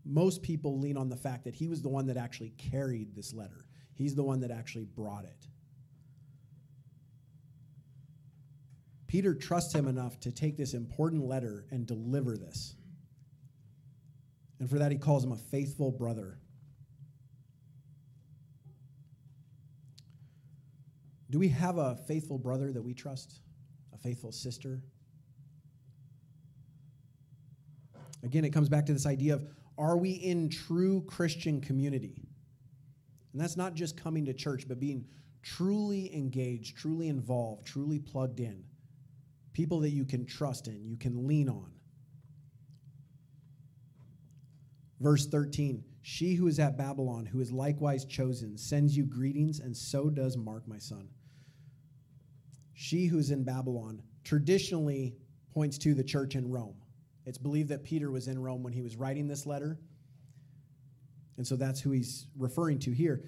most 0.05 0.43
people 0.43 0.81
lean 0.81 0.97
on 0.97 1.09
the 1.09 1.17
fact 1.17 1.45
that 1.45 1.55
he 1.55 1.69
was 1.69 1.83
the 1.83 1.89
one 1.89 2.07
that 2.07 2.17
actually 2.17 2.51
carried 2.59 3.15
this 3.15 3.33
letter. 3.33 3.69
He's 3.95 4.17
the 4.17 4.25
one 4.25 4.41
that 4.41 4.51
actually 4.51 4.87
brought 4.87 5.25
it. 5.25 5.47
Peter 9.13 9.35
trusts 9.35 9.75
him 9.75 9.89
enough 9.89 10.19
to 10.21 10.33
take 10.33 10.57
this 10.57 10.73
important 10.73 11.27
letter 11.27 11.67
and 11.71 11.87
deliver 11.87 12.35
this. 12.35 12.77
And 14.59 14.71
for 14.71 14.79
that, 14.79 14.91
he 14.91 14.97
calls 14.97 15.23
him 15.23 15.33
a 15.33 15.37
faithful 15.37 15.91
brother. 15.91 16.39
Do 21.29 21.39
we 21.39 21.51
have 21.51 21.77
a 21.77 21.97
faithful 22.09 22.39
brother 22.39 22.73
that 22.73 22.81
we 22.81 22.95
trust? 22.95 23.41
A 23.93 23.99
faithful 23.99 24.33
sister? 24.33 24.83
Again, 28.23 28.47
it 28.47 28.51
comes 28.55 28.71
back 28.71 28.87
to 28.87 28.95
this 28.95 29.05
idea 29.05 29.35
of 29.35 29.45
are 29.77 29.99
we 29.99 30.13
in 30.13 30.49
true 30.49 31.03
Christian 31.03 31.61
community? 31.61 32.31
And 33.35 33.43
that's 33.43 33.59
not 33.59 33.75
just 33.75 33.95
coming 33.95 34.25
to 34.25 34.33
church, 34.33 34.67
but 34.67 34.81
being 34.81 35.05
truly 35.43 36.15
engaged, 36.17 36.79
truly 36.79 37.09
involved, 37.09 37.67
truly 37.67 37.99
plugged 37.99 38.41
in 38.41 38.65
people 39.53 39.81
that 39.81 39.91
you 39.91 40.05
can 40.05 40.25
trust 40.25 40.69
in, 40.69 40.85
you 40.85 40.97
can 40.97 41.27
lean 41.27 41.49
on. 41.49 41.73
Verse 45.01 45.27
13 45.27 45.83
She 46.03 46.35
who 46.35 46.47
is 46.47 46.59
at 46.59 46.79
Babylon, 46.79 47.27
who 47.27 47.41
is 47.41 47.53
likewise 47.53 48.05
chosen, 48.05 48.57
sends 48.57 48.97
you 48.97 49.05
greetings, 49.05 49.61
and 49.61 49.77
so 49.77 50.09
does 50.09 50.37
Mark, 50.37 50.67
my 50.67 50.79
son. 50.79 51.09
She 52.75 53.07
who 53.07 53.19
is 53.19 53.31
in 53.31 53.45
Babylon 53.45 54.03
traditionally 54.25 55.15
points 55.53 55.79
to 55.79 55.95
the 55.95 56.05
church 56.05 56.35
in 56.35 56.51
Rome. 56.51 56.77
It's 57.27 57.39
believed 57.39 57.69
that 57.69 57.85
Peter 57.85 58.11
was 58.11 58.29
in 58.29 58.41
Rome 58.41 58.63
when 58.63 58.73
he 58.73 58.83
was 58.83 58.97
writing 58.97 59.29
this 59.29 59.47
letter. 59.47 59.79
And 61.37 61.47
so 61.47 61.57
that's 61.57 61.81
who 61.81 61.91
he's 61.91 62.27
referring 62.37 62.79
to 62.81 62.93
here. 62.93 63.25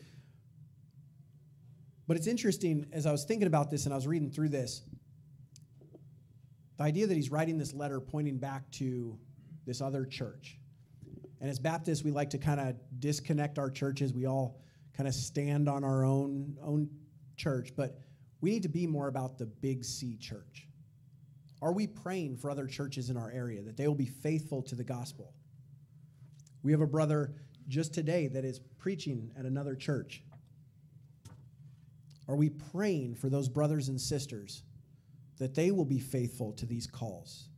But 2.07 2.17
it's 2.17 2.27
interesting, 2.27 2.87
as 2.93 3.07
I 3.07 3.13
was 3.13 3.25
thinking 3.25 3.47
about 3.47 3.71
this 3.71 3.85
and 3.85 3.93
I 3.93 3.97
was 3.97 4.07
reading 4.07 4.31
through 4.31 4.51
this, 4.51 4.83
the 6.77 6.83
idea 6.85 7.07
that 7.07 7.15
he's 7.15 7.31
writing 7.31 7.59
this 7.59 7.73
letter 7.73 8.01
pointing 8.01 8.39
back 8.39 8.71
to 8.73 9.19
this 9.67 9.81
other 9.81 10.05
church. 10.05 10.59
And 11.41 11.51
as 11.51 11.59
Baptists, 11.59 12.03
we 12.03 12.11
like 12.11 12.31
to 12.31 12.39
kind 12.39 12.61
of 12.61 12.77
disconnect 13.01 13.59
our 13.59 13.71
churches. 13.71 14.13
We 14.13 14.27
all 14.27 14.61
kind 14.97 15.09
of 15.09 15.15
stand 15.15 15.69
on 15.69 15.85
our 15.85 16.05
own, 16.05 16.57
own 16.63 16.89
church, 17.37 17.73
but 17.77 17.99
we 18.41 18.51
need 18.51 18.63
to 18.63 18.69
be 18.69 18.87
more 18.87 19.09
about 19.09 19.39
the 19.39 19.47
big 19.47 19.85
C 19.85 20.17
church. 20.17 20.69
Are 21.63 21.73
we 21.73 21.87
praying 21.87 22.37
for 22.37 22.51
other 22.51 22.67
churches 22.67 23.11
in 23.11 23.17
our 23.17 23.31
area 23.31 23.63
that 23.63 23.77
they 23.77 23.89
will 23.89 23.95
be 23.95 24.07
faithful 24.07 24.63
to 24.63 24.75
the 24.75 24.85
gospel? 24.85 25.33
We 26.63 26.73
have 26.73 26.81
a 26.81 26.87
brother 26.87 27.35
just 27.69 27.95
today 27.95 28.29
that 28.29 28.45
is 28.45 28.61
preaching 28.79 29.31
at 29.39 29.45
another 29.45 29.75
church. 29.75 30.23
Are 32.29 32.37
we 32.37 32.51
praying 32.51 33.17
for 33.17 33.29
those 33.29 33.49
brothers 33.49 33.89
and 33.89 34.01
sisters 34.01 34.63
that 35.39 35.55
they 35.55 35.71
will 35.71 35.85
be 35.85 35.99
faithful 35.99 36.53
to 36.53 36.67
these 36.67 36.87
calls, 36.87 37.49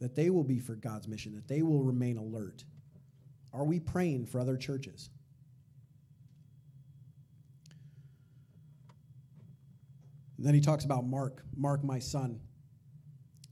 that 0.00 0.14
they 0.14 0.30
will 0.30 0.44
be 0.44 0.58
for 0.58 0.74
God's 0.74 1.08
mission, 1.08 1.34
that 1.34 1.48
they 1.48 1.62
will 1.62 1.82
remain 1.82 2.16
alert. 2.16 2.64
Are 3.52 3.64
we 3.64 3.80
praying 3.80 4.26
for 4.26 4.40
other 4.40 4.56
churches? 4.56 5.10
And 10.36 10.44
then 10.44 10.54
he 10.54 10.60
talks 10.60 10.84
about 10.84 11.06
Mark, 11.06 11.42
Mark, 11.56 11.82
my 11.84 11.98
son. 11.98 12.40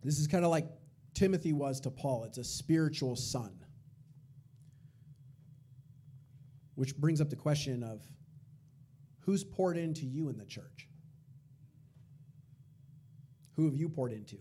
This 0.03 0.19
is 0.19 0.27
kind 0.27 0.45
of 0.45 0.51
like 0.51 0.67
Timothy 1.15 1.53
was 1.53 1.81
to 1.81 1.91
Paul, 1.91 2.25
it's 2.25 2.39
a 2.39 2.45
spiritual 2.45 3.17
son. 3.17 3.53
Which 6.75 6.97
brings 6.97 7.21
up 7.21 7.31
the 7.31 7.37
question 7.37 7.83
of 7.83 8.03
who's 9.21 9.45
poured 9.45 9.77
into 9.77 10.05
you 10.05 10.29
in 10.29 10.37
the 10.37 10.45
church? 10.45 10.89
Who 13.57 13.67
have 13.67 13.77
you 13.77 13.89
poured 13.89 14.13
into? 14.13 14.39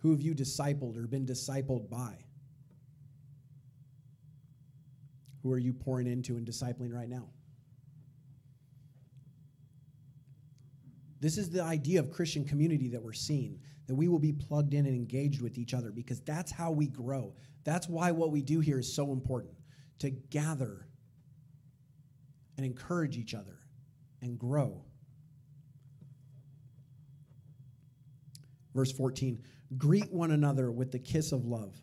Who 0.00 0.10
have 0.12 0.20
you 0.20 0.34
discipled 0.34 0.96
or 0.96 1.06
been 1.06 1.26
discipled 1.26 1.90
by? 1.90 2.16
Who 5.42 5.52
are 5.52 5.58
you 5.58 5.72
pouring 5.72 6.06
into 6.06 6.36
and 6.36 6.46
discipling 6.46 6.92
right 6.92 7.08
now? 7.08 7.28
This 11.20 11.36
is 11.36 11.50
the 11.50 11.62
idea 11.62 12.00
of 12.00 12.10
Christian 12.10 12.44
community 12.44 12.88
that 12.88 13.02
we're 13.02 13.12
seeing, 13.12 13.60
that 13.86 13.94
we 13.94 14.08
will 14.08 14.18
be 14.18 14.32
plugged 14.32 14.72
in 14.72 14.86
and 14.86 14.94
engaged 14.94 15.42
with 15.42 15.58
each 15.58 15.74
other 15.74 15.90
because 15.90 16.20
that's 16.20 16.50
how 16.50 16.70
we 16.70 16.86
grow. 16.86 17.34
That's 17.64 17.88
why 17.88 18.10
what 18.12 18.30
we 18.30 18.40
do 18.40 18.60
here 18.60 18.78
is 18.78 18.92
so 18.92 19.12
important 19.12 19.54
to 19.98 20.10
gather 20.10 20.86
and 22.56 22.64
encourage 22.64 23.18
each 23.18 23.34
other 23.34 23.58
and 24.22 24.38
grow. 24.38 24.82
Verse 28.74 28.92
14 28.92 29.42
greet 29.78 30.12
one 30.12 30.32
another 30.32 30.70
with 30.70 30.90
the 30.90 30.98
kiss 30.98 31.32
of 31.32 31.44
love. 31.44 31.80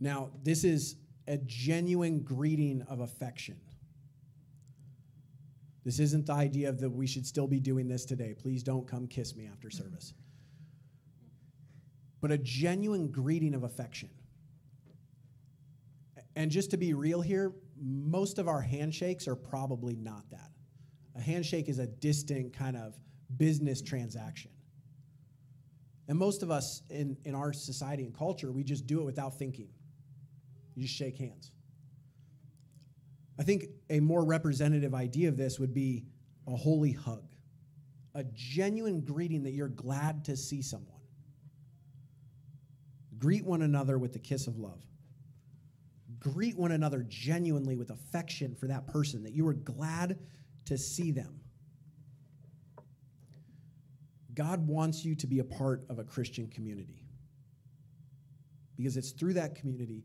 Now, 0.00 0.30
this 0.42 0.64
is 0.64 0.96
a 1.26 1.38
genuine 1.38 2.20
greeting 2.20 2.82
of 2.82 3.00
affection. 3.00 3.56
This 5.84 5.98
isn't 5.98 6.26
the 6.26 6.34
idea 6.34 6.68
of 6.68 6.80
that 6.80 6.90
we 6.90 7.06
should 7.06 7.26
still 7.26 7.46
be 7.46 7.60
doing 7.60 7.88
this 7.88 8.04
today. 8.04 8.34
Please 8.34 8.62
don't 8.62 8.86
come 8.86 9.06
kiss 9.06 9.34
me 9.34 9.48
after 9.50 9.70
service. 9.70 10.12
But 12.20 12.30
a 12.30 12.38
genuine 12.38 13.08
greeting 13.08 13.54
of 13.54 13.62
affection. 13.62 14.10
And 16.36 16.50
just 16.50 16.70
to 16.72 16.76
be 16.76 16.92
real 16.92 17.20
here, 17.20 17.52
most 17.80 18.38
of 18.38 18.48
our 18.48 18.60
handshakes 18.60 19.26
are 19.26 19.34
probably 19.34 19.96
not 19.96 20.28
that. 20.30 20.50
A 21.16 21.20
handshake 21.20 21.68
is 21.68 21.78
a 21.78 21.86
distant 21.86 22.52
kind 22.52 22.76
of 22.76 22.94
business 23.36 23.82
transaction. 23.82 24.50
And 26.08 26.18
most 26.18 26.42
of 26.42 26.50
us 26.50 26.82
in, 26.88 27.16
in 27.24 27.34
our 27.34 27.52
society 27.52 28.04
and 28.04 28.16
culture, 28.16 28.50
we 28.50 28.64
just 28.64 28.86
do 28.86 29.00
it 29.00 29.04
without 29.04 29.38
thinking. 29.38 29.68
You 30.74 30.82
just 30.82 30.94
shake 30.94 31.18
hands. 31.18 31.50
I 33.38 33.42
think 33.42 33.66
a 33.90 34.00
more 34.00 34.24
representative 34.24 34.94
idea 34.94 35.28
of 35.28 35.36
this 35.36 35.58
would 35.58 35.74
be 35.74 36.06
a 36.46 36.56
holy 36.56 36.92
hug, 36.92 37.24
a 38.14 38.24
genuine 38.32 39.02
greeting 39.02 39.42
that 39.44 39.52
you're 39.52 39.68
glad 39.68 40.24
to 40.24 40.36
see 40.36 40.62
someone. 40.62 41.00
Greet 43.18 43.44
one 43.44 43.62
another 43.62 43.98
with 43.98 44.12
the 44.12 44.18
kiss 44.18 44.46
of 44.46 44.58
love. 44.58 44.82
Greet 46.18 46.56
one 46.56 46.72
another 46.72 47.04
genuinely 47.08 47.76
with 47.76 47.90
affection 47.90 48.54
for 48.54 48.66
that 48.66 48.86
person, 48.86 49.22
that 49.22 49.32
you 49.32 49.46
are 49.46 49.54
glad 49.54 50.18
to 50.64 50.78
see 50.78 51.10
them. 51.10 51.40
God 54.38 54.68
wants 54.68 55.04
you 55.04 55.16
to 55.16 55.26
be 55.26 55.40
a 55.40 55.44
part 55.44 55.84
of 55.90 55.98
a 55.98 56.04
Christian 56.04 56.46
community. 56.46 57.02
Because 58.76 58.96
it's 58.96 59.10
through 59.10 59.32
that 59.32 59.56
community 59.56 60.04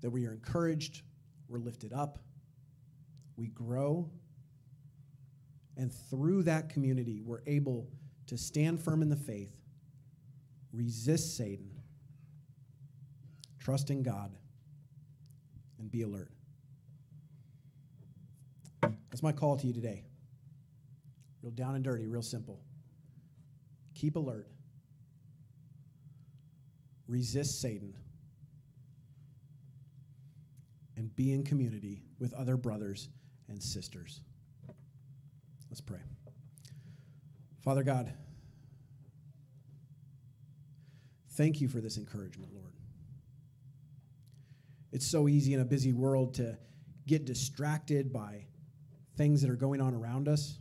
that 0.00 0.10
we 0.10 0.26
are 0.26 0.32
encouraged, 0.32 1.02
we're 1.46 1.60
lifted 1.60 1.92
up, 1.92 2.18
we 3.36 3.46
grow, 3.46 4.10
and 5.76 5.92
through 6.10 6.42
that 6.42 6.68
community, 6.68 7.20
we're 7.24 7.42
able 7.46 7.86
to 8.26 8.36
stand 8.36 8.82
firm 8.82 9.00
in 9.00 9.08
the 9.08 9.14
faith, 9.14 9.54
resist 10.72 11.36
Satan, 11.36 11.70
trust 13.60 13.90
in 13.90 14.02
God, 14.02 14.32
and 15.78 15.88
be 15.88 16.02
alert. 16.02 16.32
That's 18.82 19.22
my 19.22 19.30
call 19.30 19.56
to 19.56 19.68
you 19.68 19.72
today. 19.72 20.02
Real 21.42 21.52
down 21.52 21.76
and 21.76 21.84
dirty, 21.84 22.08
real 22.08 22.22
simple 22.22 22.65
keep 23.96 24.16
alert, 24.16 24.46
resist 27.08 27.60
Satan, 27.60 27.94
and 30.96 31.14
be 31.16 31.32
in 31.32 31.44
community 31.44 32.02
with 32.18 32.34
other 32.34 32.56
brothers 32.56 33.08
and 33.48 33.62
sisters. 33.62 34.20
Let's 35.70 35.80
pray. 35.80 36.00
Father 37.62 37.82
God, 37.82 38.12
thank 41.32 41.60
you 41.60 41.68
for 41.68 41.80
this 41.80 41.96
encouragement, 41.96 42.52
Lord. 42.54 42.72
It's 44.92 45.06
so 45.06 45.26
easy 45.28 45.54
in 45.54 45.60
a 45.60 45.64
busy 45.64 45.92
world 45.92 46.34
to 46.34 46.56
get 47.06 47.24
distracted 47.24 48.12
by 48.12 48.44
things 49.16 49.40
that 49.42 49.50
are 49.50 49.56
going 49.56 49.80
on 49.80 49.94
around 49.94 50.28
us, 50.28 50.58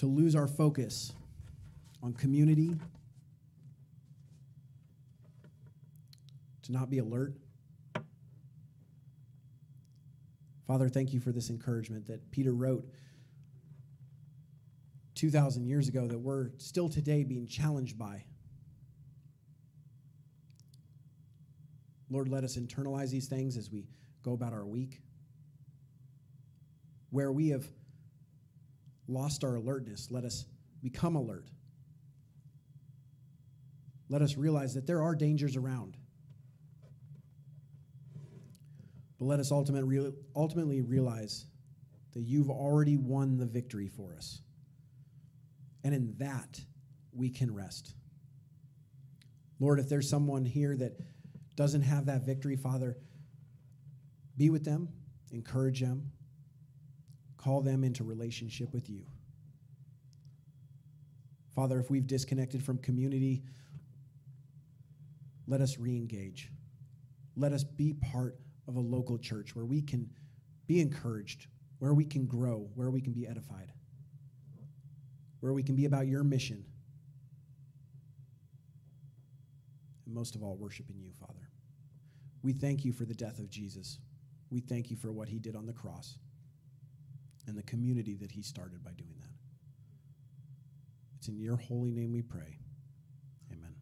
to 0.00 0.06
lose 0.06 0.34
our 0.34 0.46
focus 0.46 1.12
on 2.02 2.14
community, 2.14 2.74
to 6.62 6.72
not 6.72 6.88
be 6.88 7.00
alert. 7.00 7.34
Father, 10.66 10.88
thank 10.88 11.12
you 11.12 11.20
for 11.20 11.32
this 11.32 11.50
encouragement 11.50 12.06
that 12.06 12.30
Peter 12.30 12.54
wrote 12.54 12.88
2,000 15.16 15.66
years 15.66 15.86
ago 15.86 16.06
that 16.06 16.18
we're 16.18 16.48
still 16.56 16.88
today 16.88 17.22
being 17.22 17.46
challenged 17.46 17.98
by. 17.98 18.24
Lord, 22.08 22.30
let 22.30 22.42
us 22.42 22.56
internalize 22.56 23.10
these 23.10 23.26
things 23.26 23.58
as 23.58 23.70
we 23.70 23.84
go 24.22 24.32
about 24.32 24.54
our 24.54 24.64
week. 24.64 25.02
Where 27.10 27.30
we 27.30 27.50
have 27.50 27.66
lost 29.10 29.44
our 29.44 29.56
alertness, 29.56 30.08
let 30.10 30.24
us 30.24 30.46
become 30.82 31.16
alert. 31.16 31.50
Let 34.08 34.22
us 34.22 34.36
realize 34.36 34.74
that 34.74 34.86
there 34.86 35.02
are 35.02 35.14
dangers 35.14 35.56
around. 35.56 35.96
But 39.18 39.26
let 39.26 39.40
us 39.40 39.52
ultimately, 39.52 40.80
realize 40.80 41.46
that 42.14 42.22
you've 42.22 42.50
already 42.50 42.96
won 42.96 43.36
the 43.36 43.46
victory 43.46 43.88
for 43.88 44.14
us. 44.14 44.40
And 45.84 45.94
in 45.94 46.14
that, 46.18 46.60
we 47.12 47.30
can 47.30 47.54
rest. 47.54 47.94
Lord, 49.58 49.78
if 49.78 49.88
there's 49.88 50.08
someone 50.08 50.44
here 50.44 50.76
that 50.76 50.98
doesn't 51.54 51.82
have 51.82 52.06
that 52.06 52.22
victory, 52.22 52.56
Father, 52.56 52.96
be 54.36 54.48
with 54.48 54.64
them, 54.64 54.88
encourage 55.32 55.80
them, 55.80 56.10
call 57.40 57.62
them 57.62 57.84
into 57.84 58.04
relationship 58.04 58.72
with 58.74 58.90
you. 58.90 59.02
Father, 61.54 61.80
if 61.80 61.90
we've 61.90 62.06
disconnected 62.06 62.62
from 62.62 62.78
community, 62.78 63.42
let 65.46 65.60
us 65.60 65.78
re 65.78 65.96
engage. 65.96 66.50
Let 67.36 67.52
us 67.52 67.64
be 67.64 67.94
part 67.94 68.36
of 68.68 68.76
a 68.76 68.80
local 68.80 69.18
church 69.18 69.56
where 69.56 69.64
we 69.64 69.80
can 69.80 70.10
be 70.66 70.80
encouraged, 70.80 71.46
where 71.78 71.94
we 71.94 72.04
can 72.04 72.26
grow, 72.26 72.68
where 72.74 72.90
we 72.90 73.00
can 73.00 73.12
be 73.12 73.26
edified, 73.26 73.72
where 75.40 75.54
we 75.54 75.62
can 75.62 75.74
be 75.74 75.86
about 75.86 76.06
your 76.06 76.22
mission. 76.22 76.62
And 80.04 80.14
most 80.14 80.34
of 80.34 80.42
all, 80.42 80.56
worshiping 80.56 81.00
you, 81.00 81.10
Father. 81.18 81.48
We 82.42 82.52
thank 82.52 82.84
you 82.84 82.92
for 82.92 83.06
the 83.06 83.14
death 83.14 83.38
of 83.38 83.48
Jesus. 83.48 83.98
We 84.50 84.60
thank 84.60 84.90
you 84.90 84.96
for 84.96 85.10
what 85.10 85.28
he 85.28 85.38
did 85.38 85.56
on 85.56 85.66
the 85.66 85.72
cross 85.72 86.18
and 87.46 87.56
the 87.56 87.62
community 87.62 88.16
that 88.16 88.32
he 88.32 88.42
started 88.42 88.84
by 88.84 88.90
doing 88.92 89.14
that. 89.20 89.30
It's 91.18 91.28
in 91.28 91.38
your 91.38 91.56
holy 91.56 91.90
name 91.90 92.12
we 92.12 92.22
pray. 92.22 92.58
Amen. 93.52 93.74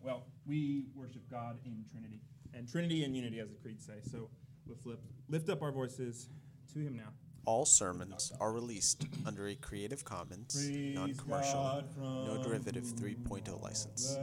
Well, 0.00 0.24
we 0.46 0.84
worship 0.94 1.28
God 1.30 1.58
in 1.64 1.84
Trinity, 1.90 2.20
and 2.54 2.68
Trinity 2.70 3.04
and 3.04 3.16
unity, 3.16 3.40
as 3.40 3.50
the 3.50 3.56
creed 3.56 3.82
say. 3.82 3.94
So 4.10 4.30
let's 4.66 4.86
lift, 4.86 5.02
lift 5.28 5.48
up 5.50 5.62
our 5.62 5.72
voices 5.72 6.28
to 6.72 6.78
Him 6.78 6.96
now. 6.96 7.12
All 7.44 7.64
sermons 7.64 8.30
are 8.40 8.52
released 8.52 9.06
under 9.26 9.48
a 9.48 9.54
Creative 9.54 10.04
Commons, 10.04 10.68
non 10.70 11.14
commercial, 11.14 11.82
no 11.98 12.40
derivative 12.42 12.84
3.0 12.84 13.62
license. 13.62 14.16